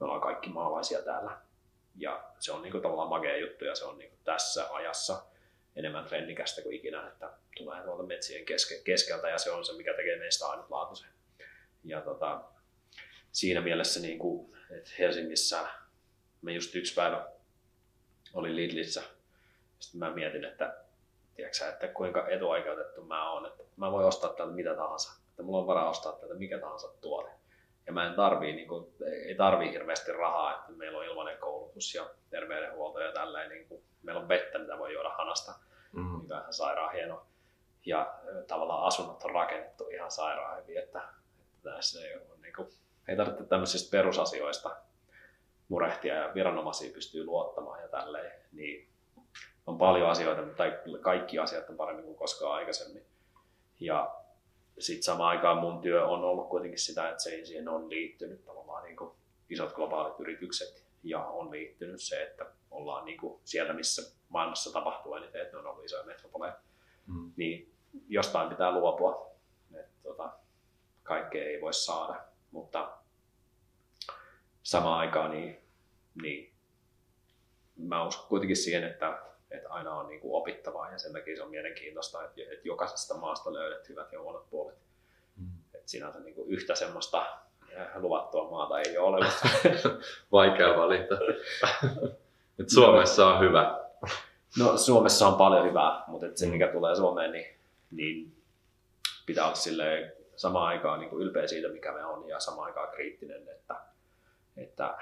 [0.01, 1.39] me ollaan kaikki maalaisia täällä.
[1.97, 5.23] Ja se on niinku tavallaan magea juttu ja se on niinku tässä ajassa
[5.77, 9.95] enemmän trendikästä kuin ikinä, että tulee tuolta metsien keske, keskeltä ja se on se, mikä
[9.95, 11.09] tekee meistä ainutlaatuisen.
[11.85, 12.45] Ja tota,
[13.33, 15.69] siinä mielessä, niin kuin, että Helsingissä
[16.43, 17.29] me just yksi päivä
[18.35, 19.03] oli Lidlissä.
[19.79, 20.84] Sitten mä mietin, että,
[21.35, 25.25] tiedätkö, että kuinka etuoikeutettu mä oon, että mä voin ostaa täältä mitä tahansa.
[25.31, 27.31] Että mulla on varaa ostaa täältä mikä tahansa tuote.
[27.87, 28.95] Ja mä en tarvii, niin kuin,
[29.27, 33.51] ei tarvii hirveästi rahaa, että meillä on ilmainen koulutus ja terveydenhuolto ja tälleen.
[33.51, 35.55] Niin kuin, meillä on vettä, mitä voi juoda hanasta,
[35.93, 36.01] mm.
[36.01, 37.27] mikä on ihan sairaan hieno.
[37.87, 38.15] Ja
[38.47, 41.03] tavallaan asunnot on rakennettu ihan sairaan hyvin, että,
[41.41, 42.69] että tässä ei, ole, niin kuin,
[43.09, 44.77] ei tarvitse tämmöisistä perusasioista
[45.69, 48.89] murehtia ja viranomaisia pystyy luottamaan ja tälleen, niin
[49.67, 53.07] on paljon asioita, tai kaikki asiat on paremmin kuin koskaan aikaisemmin.
[53.81, 54.15] Ja
[54.79, 58.85] sitten samaan aikaan mun työ on ollut kuitenkin sitä, että se, siihen on liittynyt tavallaan
[58.85, 59.11] niin kuin
[59.51, 65.15] isot globaalit yritykset ja on liittynyt se, että ollaan niin kuin siellä, missä maailmassa tapahtuu
[65.15, 66.57] eniten, että ne on ollut isoja metropoleja.
[67.07, 67.33] Mm.
[67.37, 67.75] Niin
[68.09, 69.35] jostain pitää luopua.
[69.75, 70.33] Että, tota,
[71.03, 72.99] kaikkea ei voi saada, mutta
[74.63, 75.63] samaan aikaan niin,
[76.23, 76.55] niin
[77.77, 79.23] mä uskon kuitenkin siihen, että,
[79.55, 83.15] että aina on niin kuin opittavaa ja sen takia se on mielenkiintoista, että, että jokaisesta
[83.15, 84.77] maasta löydät hyvät ja huonot puolet.
[85.37, 85.47] Mm.
[85.75, 87.27] Että sinänsä niin kuin yhtä semmoista
[87.71, 89.49] eh, luvattua maata ei ole olemassa.
[90.33, 91.15] Vaikea valita.
[92.61, 93.85] Et Suomessa on hyvä.
[94.59, 97.57] No Suomessa on paljon hyvää, mutta et se mikä tulee Suomeen, niin,
[97.91, 98.33] niin
[99.27, 102.91] pitää olla silleen samaan aikaan niin kuin ylpeä siitä, mikä me on ja samaan aikaan
[102.91, 103.77] kriittinen, että,
[104.57, 104.95] että,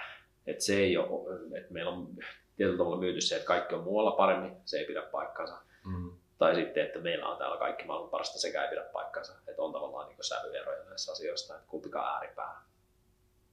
[0.46, 2.08] että se ei ole, että meillä on
[2.56, 5.58] tietyllä tavalla myyty se, että kaikki on muualla paremmin, se ei pidä paikkansa.
[5.84, 6.10] Mm.
[6.38, 9.32] Tai sitten, että meillä on täällä kaikki maailman parasta, sekä ei pidä paikkansa.
[9.48, 12.62] Että on tavallaan niin sävyeroja näissä asioissa, että kumpikaan ääripää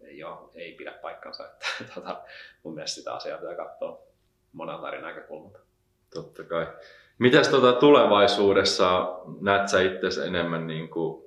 [0.02, 1.44] ei, ole, ei pidä paikkansa.
[1.82, 2.22] Että, tota,
[2.64, 4.00] mun mielestä sitä asiaa pitää katsoa
[4.54, 5.60] monelta eri näkökulmalta.
[6.14, 6.68] Totta kai.
[7.20, 11.24] Mitäs tuota tulevaisuudessa näet sä itse enemmän, niin kuin,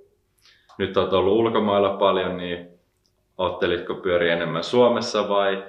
[0.78, 2.80] nyt olet ollut ulkomailla paljon, niin
[3.38, 5.64] ottelitko pyöri enemmän Suomessa vai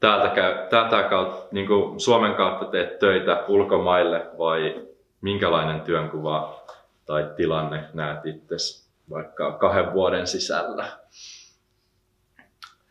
[0.00, 4.86] täältä, käy, tätä kautta, niin kuin Suomen kautta teet töitä ulkomaille vai
[5.20, 6.64] minkälainen työnkuva
[7.06, 10.98] tai tilanne näet itse vaikka kahden vuoden sisällä?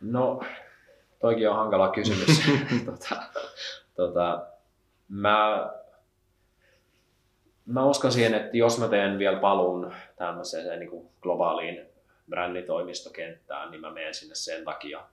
[0.01, 0.41] No,
[1.20, 2.41] toikin on hankala kysymys.
[2.86, 3.24] tota,
[3.95, 4.45] tota,
[5.08, 5.70] mä,
[7.66, 11.86] mä uskon siihen, että jos mä teen vielä paluun tämmöiseen niin kuin globaaliin
[12.30, 15.03] bränditoimistokenttään, niin mä menen sinne sen takia,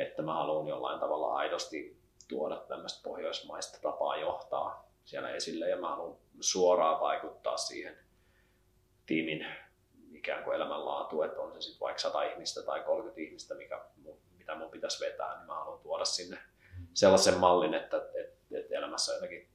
[0.00, 5.88] että mä haluan jollain tavalla aidosti tuoda tämmöistä pohjoismaista tapaa johtaa siellä esille ja mä
[5.88, 7.98] haluan suoraan vaikuttaa siihen
[9.06, 9.46] tiimin
[10.12, 13.80] ikään kuin elämänlaatuun, että on se sitten vaikka 100 ihmistä tai 30 ihmistä, mikä,
[14.38, 16.38] mitä mun pitäisi vetää, niin mä haluan tuoda sinne
[16.94, 19.48] sellaisen mallin, että, että, että elämässä on jotenkin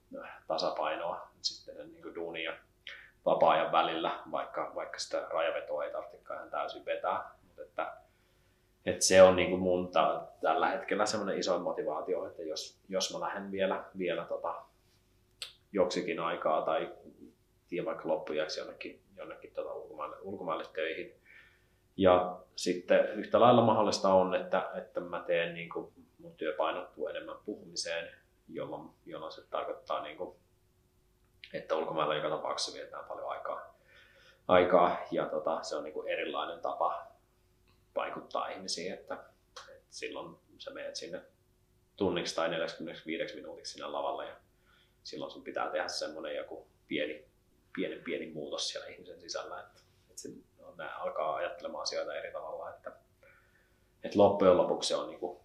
[0.47, 2.57] tasapainoa sitten niin kuin duunin ja
[3.25, 7.35] vapaa-ajan välillä, vaikka, vaikka sitä rajavetoa ei tarvitsekaan ihan täysin vetää.
[8.85, 9.91] Että se on niin kuin mun
[10.41, 14.55] tällä hetkellä semmoinen iso motivaatio, että jos, jos mä lähden vielä, vielä tota,
[15.71, 16.93] joksikin aikaa tai
[17.67, 21.15] tie vaikka loppujaksi jonnekin, jonnekin tota ulkomaille, ulkomaille töihin.
[21.97, 27.07] Ja sitten yhtä lailla mahdollista on, että, että mä teen niin kuin mun työ painottuu
[27.07, 28.15] enemmän puhumiseen,
[28.47, 30.35] jolloin, jolloin se tarkoittaa, niin kuin,
[31.53, 33.75] että ulkomailla joka tapauksessa vietetään paljon aikaa.
[34.47, 37.14] aikaa ja tota, se on niin kuin erilainen tapa
[37.95, 39.13] vaikuttaa ihmisiin, että,
[39.75, 41.21] että silloin sä menet sinne
[41.95, 44.35] tunniksi tai 45 minuutiksi sinne lavalle ja
[45.03, 47.25] silloin sun pitää tehdä semmoinen joku pieni,
[47.75, 50.29] pieni, pieni muutos siellä ihmisen sisällä, että, että se,
[50.59, 52.91] no, alkaa ajattelemaan asioita eri tavalla, että,
[54.03, 55.39] että loppujen lopuksi on niin kuin,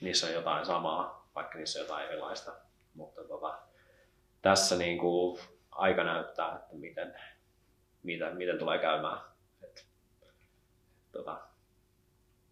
[0.00, 2.52] niissä on jotain samaa, vaikka niissä on jotain erilaista.
[2.94, 3.58] Mutta tota,
[4.42, 5.40] tässä kuin
[5.70, 7.20] aika näyttää, että miten,
[8.02, 9.20] miten, miten tulee käymään.
[9.62, 9.86] Et,
[11.12, 11.40] tota,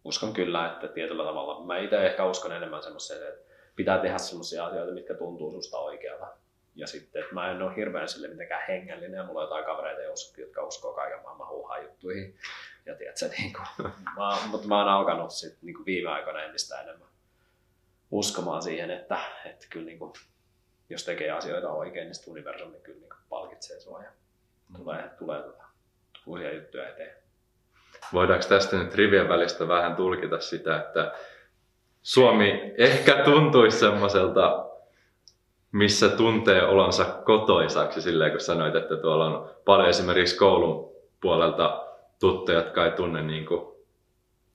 [0.03, 4.65] uskon kyllä, että tietyllä tavalla, mä itse ehkä uskon enemmän semmoiseen, että pitää tehdä semmoisia
[4.65, 6.27] asioita, mitkä tuntuu susta oikealta.
[6.75, 10.01] Ja sitten, että mä en ole hirveän sille mitenkään hengellinen ja mulla on jotain kavereita,
[10.37, 12.37] jotka uskoo kaiken maailman huuhaa juttuihin.
[12.85, 16.81] Ja tiedätkö, niin kuin, mä, mutta mä oon alkanut sit, niin kuin viime aikoina entistä
[16.81, 17.07] enemmän
[18.11, 20.13] uskomaan siihen, että, että kyllä niin kuin,
[20.89, 24.11] jos tekee asioita oikein, niin universumi kyllä niin kuin palkitsee sua ja
[24.77, 25.63] tulee, tulee tuota,
[26.25, 27.20] uusia juttuja eteen.
[28.13, 31.13] Voidaanko tästä nyt rivien välistä vähän tulkita sitä, että
[32.01, 34.65] Suomi ehkä tuntuisi semmoiselta,
[35.71, 40.91] missä tuntee olonsa kotoisaksi, silleen kun sanoit, että tuolla on paljon esimerkiksi koulun
[41.21, 41.87] puolelta
[42.19, 43.71] tuttuja, jotka ei tunne niin kuin,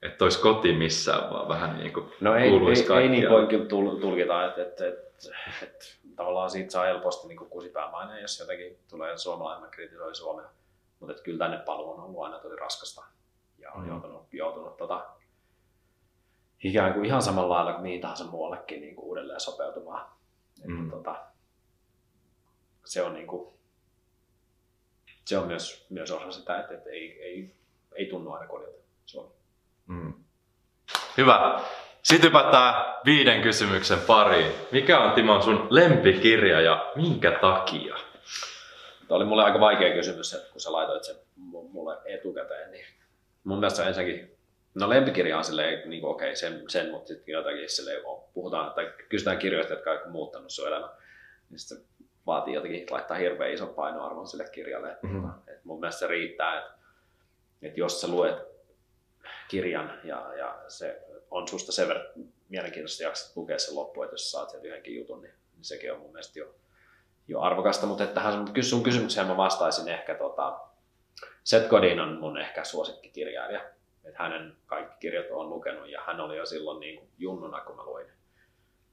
[0.02, 3.66] että olisi koti missään, vaan vähän niin kuin No ei, ei, ei niin voi kyllä
[4.00, 5.08] tulkita, että, että, että,
[5.62, 5.86] että
[6.16, 10.46] tavallaan siitä saa helposti niin kusipäämainen, jos jotenkin tulee suomalainen kritisoi Suomea.
[11.00, 13.04] Mutta että kyllä tänne paluu on ollut aina tosi raskasta
[13.66, 15.06] ja on joutunut, joutunut tota,
[16.64, 20.10] ikään kuin ihan samalla lailla kuin mihin tahansa muuallekin niin kuin uudelleen sopeutumaan.
[20.64, 20.84] Mm.
[20.84, 21.26] Että, tota,
[22.84, 23.54] se on niin kuin,
[25.24, 27.56] se on myös, myös osa sitä, että, että ei, ei,
[27.94, 29.32] ei tunnu aina kodilta Suomi.
[29.86, 30.14] Mm.
[31.16, 31.60] Hyvä.
[32.02, 34.52] Sitten hypätään viiden kysymyksen pariin.
[34.72, 37.96] Mikä on Timo sun lempikirja ja minkä takia?
[39.08, 42.86] Tämä oli mulle aika vaikea kysymys, että kun sä laitoit sen mulle etukäteen, niin
[43.46, 44.36] mun mielestä ensinnäkin,
[44.74, 48.02] no lempikirja on silleen, niin okei, okay, sen, sen, mutta sitten jotakin silleen,
[48.34, 50.88] puhutaan, tai kysytään kirjoista, jotka on muuttanut sun elämä,
[51.50, 51.84] niin sitten
[52.26, 54.96] vaatii jotenkin laittaa hirveän ison painoarvon sille kirjalle.
[55.02, 55.30] Mm-hmm.
[55.46, 56.72] että mun mielestä se riittää, että,
[57.62, 58.36] että jos sä luet
[59.48, 62.06] kirjan ja, ja se on susta sen verran
[62.48, 66.00] mielenkiintoista jaksat lukea sen loppuun, että jos saat sieltä yhdenkin jutun, niin, niin sekin on
[66.00, 66.54] mun mielestä jo,
[67.28, 67.86] jo arvokasta.
[67.86, 70.60] Mutta että tähän sun kysymykseen mä vastaisin ehkä, tota,
[71.44, 73.60] Seth Godin on mun ehkä suosikkikirjailija.
[74.04, 77.76] Että hänen kaikki kirjat on lukenut ja hän oli jo silloin niin kuin junnuna, kun
[77.76, 78.06] mä luin,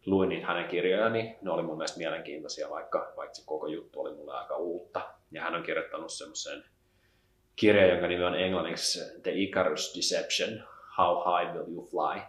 [0.05, 4.01] luin niitä hänen kirjoja, niin ne oli mun mielestä mielenkiintoisia, vaikka, vaikka se koko juttu
[4.01, 5.01] oli mulle aika uutta.
[5.31, 6.63] Ja hän on kirjoittanut semmoisen
[7.55, 10.67] kirja, jonka nimi on englanniksi The Icarus Deception,
[10.97, 12.21] How High Will You Fly,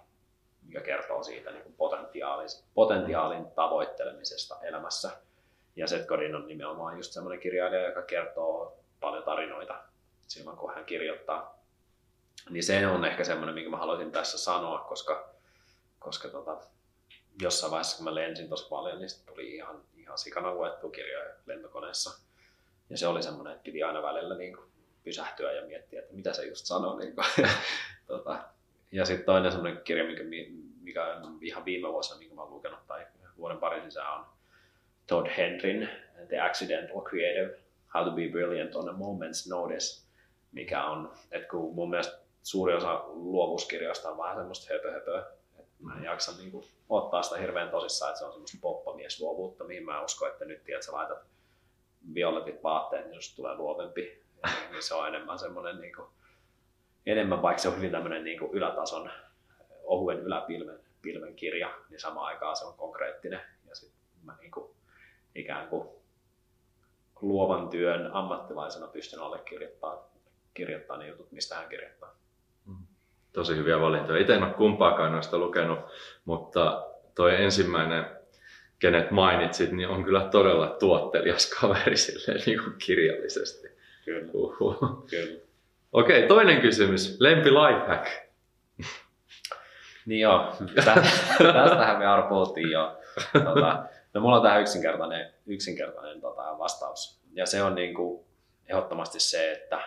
[0.66, 5.10] mikä kertoo siitä niin kuin potentiaalin, potentiaalin tavoittelemisesta elämässä.
[5.76, 9.82] Ja Seth Godin on nimenomaan just semmoinen kirjailija, joka kertoo paljon tarinoita
[10.28, 11.58] silloin, kun hän kirjoittaa.
[12.50, 15.28] Niin se on ehkä semmoinen, minkä mä haluaisin tässä sanoa, koska,
[15.98, 16.56] koska tota,
[17.42, 22.20] jossain vaiheessa, kun mä lensin tosi paljon, niin tuli ihan, ihan sikana luettu kirjoja lentokoneessa.
[22.90, 24.66] Ja se oli semmoinen, että piti aina välillä niin kuin
[25.04, 26.98] pysähtyä ja miettiä, että mitä se just sanoo.
[26.98, 27.26] Niin kuin,
[28.06, 28.44] tota.
[28.92, 30.22] Ja sitten toinen semmoinen kirja, mikä,
[30.80, 34.26] mikä on ihan viime vuosina, minkä mä olen lukenut, tai vuoden pari sisään, on
[35.06, 35.90] Todd Henryn
[36.28, 37.63] The Accidental Creative,
[37.94, 40.04] How to be Brilliant on a Moment's Notice,
[40.52, 45.24] mikä on, että kun mun mielestä suuri osa luovuuskirjoista on vähän semmoista höpö, höpö
[45.58, 49.64] että mä en jaksa niin kuin, ottaa sitä hirveän tosissaan, että se on semmoista poppamiesluovuutta,
[49.64, 51.18] mihin mä uskon, että nyt tiedät, sä laitat
[52.14, 54.22] violetit vaatteet, niin jos tulee luovempi,
[54.70, 56.08] niin se on enemmän semmoinen niin kuin,
[57.06, 59.10] enemmän, vaikka se on hyvin tämmöinen niin kuin ylätason,
[59.84, 63.40] ohuen yläpilven pilven kirja, niin samaan aikaan se on konkreettinen.
[63.68, 64.70] Ja sitten mä niin kuin,
[65.34, 65.88] ikään kuin
[67.20, 69.98] luovan työn ammattilaisena pystyn allekirjoittamaan
[70.54, 72.14] kirjoittaa ne jutut, mistä hän kirjoittaa.
[72.66, 72.86] Mm.
[73.32, 74.20] Tosi hyviä valintoja.
[74.20, 75.78] Itse en ole kumpaakaan noista lukenut,
[76.24, 78.06] mutta toi ensimmäinen,
[78.78, 83.68] kenet mainitsit, niin on kyllä todella tuottelias kaveri silleen, niin kuin kirjallisesti.
[84.04, 84.30] Kyllä.
[84.32, 85.06] Uhuh.
[85.10, 85.40] Kyllä.
[85.92, 87.16] Okei, toinen kysymys.
[87.20, 88.06] Lempi lifehack.
[90.06, 90.52] niin joo,
[91.54, 92.98] tästähän me arpoiltiin jo.
[93.32, 93.84] Tota,
[94.14, 97.20] no mulla on tähän yksinkertainen, yksinkertainen tota, vastaus.
[97.32, 98.24] Ja se on niin kuin
[98.66, 99.80] ehdottomasti se, että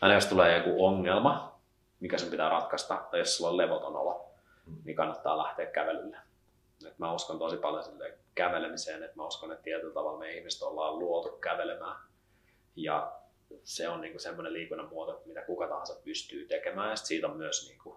[0.00, 1.60] aina jos tulee joku ongelma,
[2.00, 4.30] mikä sun pitää ratkaista, tai jos sulla on levoton olo,
[4.84, 6.16] niin kannattaa lähteä kävelylle.
[6.86, 10.62] Et mä uskon tosi paljon sille kävelemiseen, että mä uskon, että tietyllä tavalla me ihmiset
[10.62, 11.96] ollaan luotu kävelemään.
[12.76, 13.12] Ja
[13.64, 16.90] se on niinku semmoinen liikunnan muoto, mitä kuka tahansa pystyy tekemään.
[16.90, 17.96] Ja siitä on myös niinku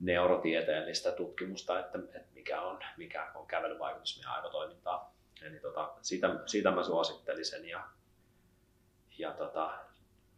[0.00, 5.06] neurotieteellistä tutkimusta, että, että mikä on, mikä on kävelyn vaikutus meidän aivotoimintaan.
[5.42, 7.84] Eli tota, siitä, siitä mä suosittelisin ja,
[9.18, 9.78] ja tota,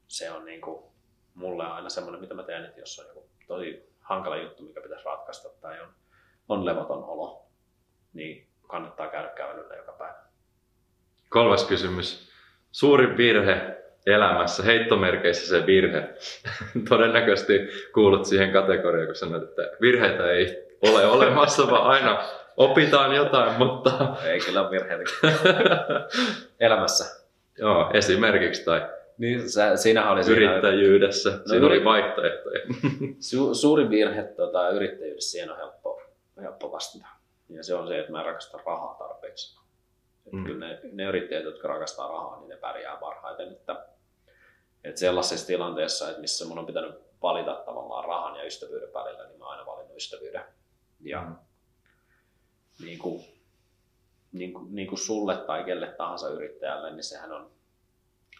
[0.08, 0.92] se on niinku
[1.34, 5.04] mulle aina semmoinen, mitä mä teen, että jos on joku tosi hankala juttu, mikä pitäisi
[5.04, 5.88] ratkaista tai on,
[6.48, 7.46] on levoton olo,
[8.12, 10.18] niin kannattaa käydä kävelyllä joka päivä.
[11.28, 12.30] Kolmas kysymys.
[12.72, 16.08] Suurin virhe elämässä, heittomerkeissä se virhe.
[16.88, 17.58] Todennäköisesti
[17.94, 22.22] kuulut siihen kategoriaan, kun sanoit, että virheitä ei ole olemassa, vaan aina
[22.60, 24.16] Opitaan jotain, mutta...
[24.24, 25.14] Ei kyllä ole virheitäkin.
[26.60, 27.20] Elämässä.
[27.58, 28.88] Joo, esimerkiksi tai
[29.18, 31.30] Niin, sä, siinähän oli siinä, yrittäjyydessä.
[31.30, 32.60] No, Siinä oli vaihtoehtoja.
[33.30, 36.02] su, suurin virhe tota, yrittäjyydessä siihen on helppo,
[36.42, 37.06] helppo vastata.
[37.48, 39.59] Ja se on se, että mä en rakasta rahaa tarpeeksi.
[40.32, 40.44] Mm.
[40.44, 43.52] Kyllä ne, ne yrittäjät, jotka rakastaa rahaa, niin ne pärjää parhaiten.
[43.52, 43.86] Että,
[44.84, 49.38] että sellaisessa tilanteessa, että missä mun on pitänyt valita tavallaan rahan ja ystävyyden välillä, niin
[49.38, 50.42] mä aina valinnut ystävyyden.
[51.00, 51.36] Ja Mm.
[52.84, 53.24] niin kuin,
[54.32, 57.50] niin kuin, niin kuin sulle tai kelle tahansa yrittäjälle, niin sehän on,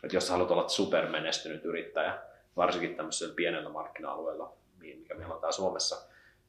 [0.05, 2.19] että jos haluat olla supermenestynyt yrittäjä,
[2.57, 5.97] varsinkin tämmöisellä pienellä markkina-alueella, mikä meillä on täällä Suomessa,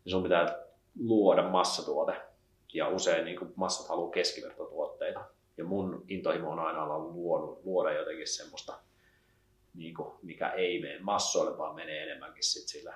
[0.06, 0.60] niin sun pitää
[1.00, 2.31] luoda massatuote.
[2.74, 5.26] Ja usein niin kuin massat haluaa keskivertotuotteita.
[5.57, 8.80] Ja mun intohimo on aina olla luonut, luoda jotenkin semmoista,
[9.74, 12.93] niin kuin, mikä ei mene massoille, vaan menee enemmänkin sit sille,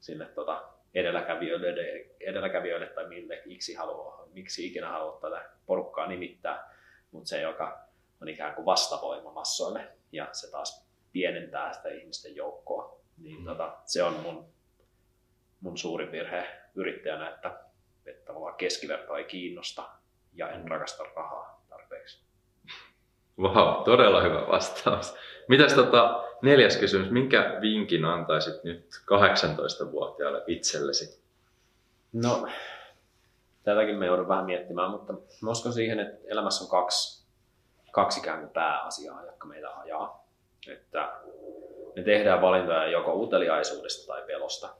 [0.00, 6.74] sille tota, edelläkävijöille, edelläkävijöille tai mille, miksi, haluaa, miksi ikinä haluaa tätä porukkaa nimittää,
[7.10, 7.80] mutta se, joka
[8.22, 13.00] on ikään kuin vastavoima massoille ja se taas pienentää sitä ihmisten joukkoa.
[13.18, 13.44] Niin Mm.
[13.44, 14.44] tota, se on mun,
[15.60, 17.69] mun suurin virhe yrittäjänä, että,
[18.06, 19.82] että tavallaan keskiverto ei kiinnosta
[20.32, 22.24] ja en rakasta rahaa tarpeeksi.
[23.42, 25.14] Vau, todella hyvä vastaus.
[25.48, 31.22] Mitäs tota, neljäs kysymys, minkä vinkin antaisit nyt 18-vuotiaalle itsellesi?
[32.12, 32.46] No,
[33.62, 37.26] tätäkin me joudun vähän miettimään, mutta mä uskon siihen, että elämässä on kaksi,
[37.92, 40.26] kaksi ikään kuin pääasiaa, jotka meitä ajaa.
[40.68, 41.12] Että
[41.96, 44.74] me tehdään valintoja joko uteliaisuudesta tai pelosta.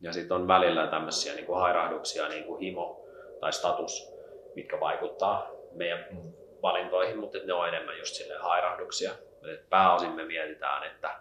[0.00, 3.06] Ja sitten on välillä tämmöisiä niin kuin hairahduksia, niin kuin himo
[3.40, 4.12] tai status,
[4.54, 6.06] mitkä vaikuttaa meidän
[6.62, 9.10] valintoihin, mutta ne on enemmän just silleen hairahduksia.
[9.52, 11.14] Et pääosin me mietitään, että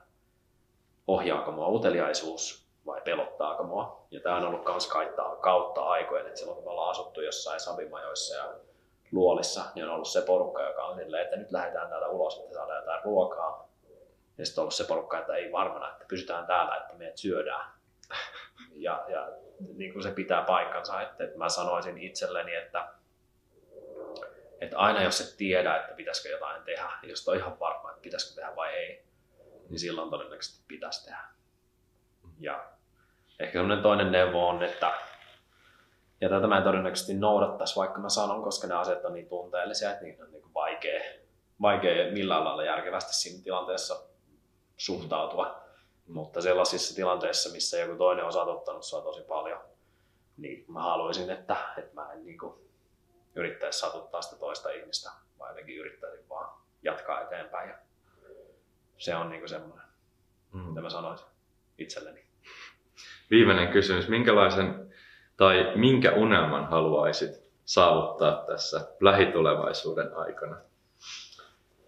[1.08, 4.06] ohjaako mua uteliaisuus vai pelottaako mua.
[4.12, 7.60] Ja tämä on ollut myös kautta, kautta aikojen, että silloin kun me ollaan asuttu jossain
[7.60, 8.54] savimajoissa ja
[9.12, 12.54] luolissa, niin on ollut se porukka, joka on silleen, että nyt lähdetään täältä ulos, että
[12.54, 13.70] saadaan jotain ruokaa.
[14.38, 17.66] Ja sitten on ollut se porukka, että ei varmana, että pysytään täällä, että meidät syödään.
[18.84, 19.30] Ja, ja
[19.76, 22.88] niin kuin se pitää paikkansa, että, että mä sanoisin itselleni, että,
[24.62, 28.42] että aina jos et tiedä, että pitäisikö jotain tehdä, jos ole ihan varma, että pitäisikö
[28.42, 29.06] tehdä vai ei,
[29.70, 31.24] niin silloin todennäköisesti pitäisi tehdä.
[32.40, 32.66] Ja
[33.40, 34.94] ehkä semmoinen toinen neuvo on, että
[36.22, 39.92] ja tätä mä en todennäköisesti noudattaisi, vaikka mä sanon, koska ne asiat on niin tunteellisia,
[39.92, 41.02] että niitä on niin vaikea,
[41.62, 43.96] vaikea millään lailla järkevästi siinä tilanteessa
[44.78, 45.63] suhtautua.
[46.08, 49.60] Mutta sellaisissa tilanteissa, missä joku toinen on satuttanut sua tosi paljon,
[50.38, 52.54] niin mä haluaisin, että, että mä en niin kuin
[53.36, 57.70] yrittäisi satuttaa sitä toista ihmistä, vaan jotenkin yrittäisin vaan jatkaa eteenpäin.
[57.70, 57.76] Ja
[58.98, 59.88] se on niin kuin semmoinen,
[60.54, 61.28] mitä mä sanoisin
[61.78, 62.26] itselleni.
[63.32, 64.94] Viimeinen kysymys, minkälaisen
[65.38, 70.58] tai minkä unelman haluaisit saavuttaa tässä lähitulevaisuuden aikana?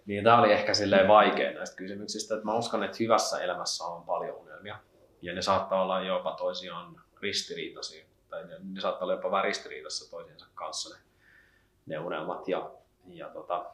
[0.06, 4.04] Niin tämä oli ehkä silleen vaikea näistä kysymyksistä, että mä uskon, että hyvässä elämässä on
[4.04, 4.80] paljon unelmia.
[5.22, 10.12] Ja ne saattaa olla jopa toisiaan ristiriitaisia, tai ne, ne saattaa olla jopa vähän ristiriidassa
[10.12, 11.02] toisiinsa kanssa ne,
[11.86, 12.48] ne unelmat.
[12.48, 12.72] Ja,
[13.08, 13.66] ja tota,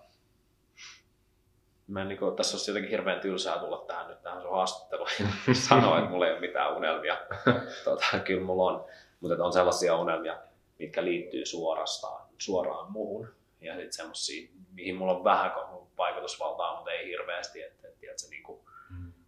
[1.87, 5.09] mä en, niin kuin, tässä olisi jotenkin hirveän tylsää tulla tähän nyt tähän sun haastatteluun
[5.47, 7.17] ja sanoa, että mulla ei ole mitään unelmia.
[7.85, 8.85] Tota, kyllä mulla on,
[9.19, 10.37] mutta on sellaisia unelmia,
[10.79, 13.40] mitkä liittyy suorastaan, suoraan muuhun.
[13.61, 15.51] Ja sitten semmoisia, mihin mulla on vähän
[15.97, 17.61] vaikutusvaltaa, mutta ei hirveästi.
[17.61, 18.61] Että, että, että se niin kuin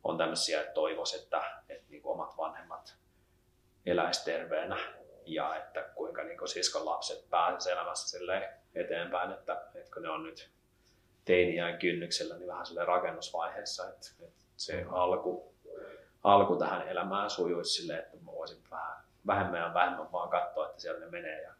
[0.04, 2.96] on tämmöisiä, että toivois, että, että niin kuin omat vanhemmat
[3.86, 4.78] eläisi terveenä
[5.26, 8.18] ja että kuinka niin kuin siskon lapset pääsisivät elämässä
[8.76, 10.50] eteenpäin, että, että kun ne on nyt
[11.26, 15.56] teiniään kynnyksellä, niin vähän silleen rakennusvaiheessa, että, että se alku,
[16.24, 18.96] alku tähän elämään sujuisi silleen, että mä voisin vähän
[19.28, 21.53] vähemmän ja vähemmän vaan katsoa, että siellä ne menee ja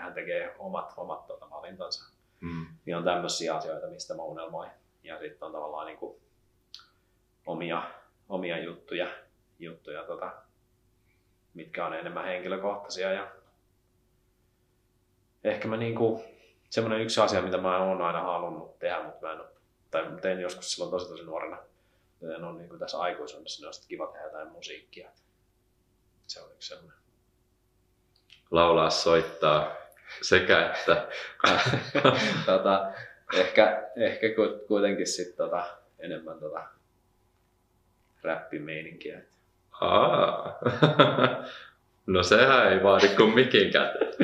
[0.00, 2.12] hän tekee omat, omat tota, valintansa.
[2.40, 2.66] Mm.
[2.86, 4.70] Niin on tämmöisiä asioita, mistä mä unelmoin.
[5.02, 6.20] Ja sitten on tavallaan niin kuin
[7.46, 7.82] omia,
[8.28, 9.06] omia juttuja,
[9.58, 10.32] juttuja tota,
[11.54, 13.12] mitkä on enemmän henkilökohtaisia.
[13.12, 13.30] Ja
[15.44, 16.24] ehkä mä niin kuin,
[16.70, 19.48] semmoinen yksi asia, mitä mä oon aina halunnut tehdä, mutta mä en ole,
[19.90, 21.58] tai tein joskus silloin tosi tosi nuorena.
[22.36, 25.10] En ole niin kuin tässä aikuisuudessa, niin olisi kiva tehdä jotain musiikkia.
[26.26, 27.02] Se on yksi semmoinen.
[28.50, 29.81] Laulaa, soittaa
[30.20, 31.06] sekä että.
[32.46, 32.92] tota,
[33.34, 35.66] ehkä, ehkä ku- kuitenkin sit tota,
[35.98, 36.64] enemmän tota
[38.22, 39.20] räppimeininkiä.
[39.80, 40.58] Aa.
[42.06, 44.14] No sehän ei vaadi kuin mikin käteen.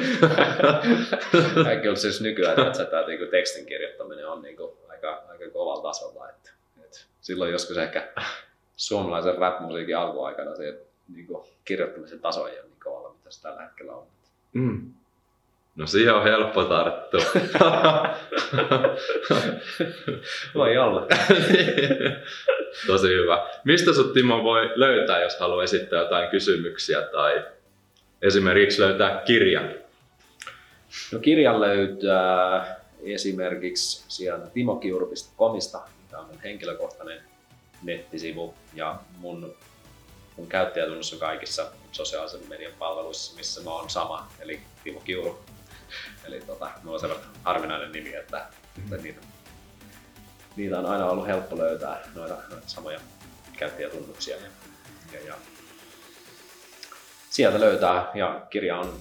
[1.75, 6.31] Ja kyllä siis nykyään että tämä niinku tekstin kirjoittaminen on niinku aika, aika kovalla tasolla.
[6.31, 6.51] Että,
[6.85, 8.13] et silloin joskus ehkä
[8.77, 13.93] suomalaisen rap-musiikin alkuaikana se niinku kirjoittamisen taso ei ole niin kovalla, mitä se tällä hetkellä
[13.93, 14.07] on.
[14.53, 14.93] Mm.
[15.79, 17.21] No siihen on helppo tarttua.
[20.55, 21.07] Voi olla.
[22.87, 23.49] Tosi hyvä.
[23.65, 27.45] Mistä sut Timo voi löytää, jos haluaa esittää jotain kysymyksiä tai
[28.23, 29.75] esimerkiksi löytää kirjan?
[31.13, 37.21] No kirjan löytää esimerkiksi sieltä timokiuru.comista, tämä on mun henkilökohtainen
[37.83, 39.55] nettisivu ja mun,
[40.37, 45.39] mun käyttäjätunnus on kaikissa sosiaalisen median palveluissa, missä mä oon sama, eli Timo Kiuru.
[46.25, 48.47] Eli tota, mä oon sellainen harvinainen nimi, että,
[48.79, 49.21] että niitä,
[50.57, 53.01] niitä, on aina ollut helppo löytää, noita, noita samoja
[53.59, 54.37] käyttäjätunnuksia.
[54.37, 54.49] Ja,
[55.13, 55.35] ja, ja
[57.31, 59.01] sieltä löytää, ja kirja on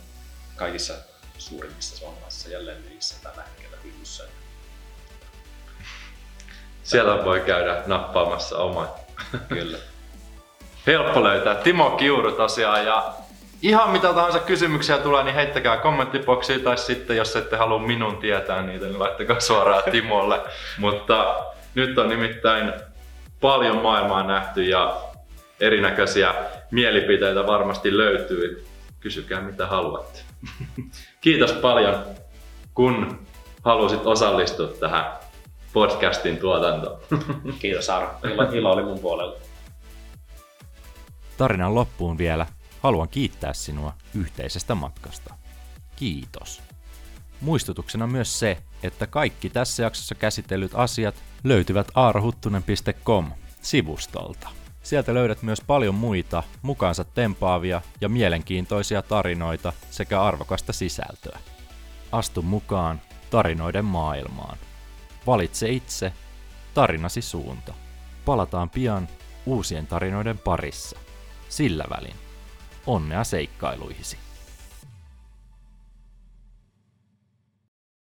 [0.55, 0.93] kaikissa
[1.37, 4.23] suurimmissa suomalaisissa jälleen niissä tällä hetkellä hyllyssä.
[6.83, 9.01] Siellä voi käydä nappaamassa omat.
[9.47, 9.77] Kyllä.
[10.87, 11.55] Helppo löytää.
[11.55, 13.13] Timo Kiuru tosiaan ja
[13.61, 18.61] ihan mitä tahansa kysymyksiä tulee, niin heittäkää kommenttiboksiin tai sitten jos ette halua minun tietää
[18.61, 20.41] niitä, niin laittakaa suoraan Timolle.
[20.77, 21.45] Mutta
[21.75, 22.73] nyt on nimittäin
[23.41, 25.01] paljon maailmaa nähty ja
[25.59, 26.33] erinäköisiä
[26.71, 28.65] mielipiteitä varmasti löytyy.
[28.99, 30.19] Kysykää mitä haluatte.
[31.21, 32.05] Kiitos paljon,
[32.73, 33.19] kun
[33.63, 35.05] halusit osallistua tähän
[35.73, 36.99] podcastin tuotantoon.
[37.59, 38.09] Kiitos Aaro.
[38.23, 39.35] Ilo, ilo oli mun puolella.
[41.37, 42.45] Tarinan loppuun vielä
[42.81, 45.33] haluan kiittää sinua yhteisestä matkasta.
[45.95, 46.61] Kiitos.
[47.41, 54.49] Muistutuksena myös se, että kaikki tässä jaksossa käsitellyt asiat löytyvät aarahuttunen.com sivustolta.
[54.83, 61.39] Sieltä löydät myös paljon muita mukaansa tempaavia ja mielenkiintoisia tarinoita sekä arvokasta sisältöä.
[62.11, 64.57] Astu mukaan tarinoiden maailmaan.
[65.27, 66.13] Valitse itse
[66.73, 67.73] tarinasi suunta.
[68.25, 69.07] Palataan pian
[69.45, 70.99] uusien tarinoiden parissa.
[71.49, 72.26] Sillä välin
[72.87, 74.17] onnea seikkailuihisi.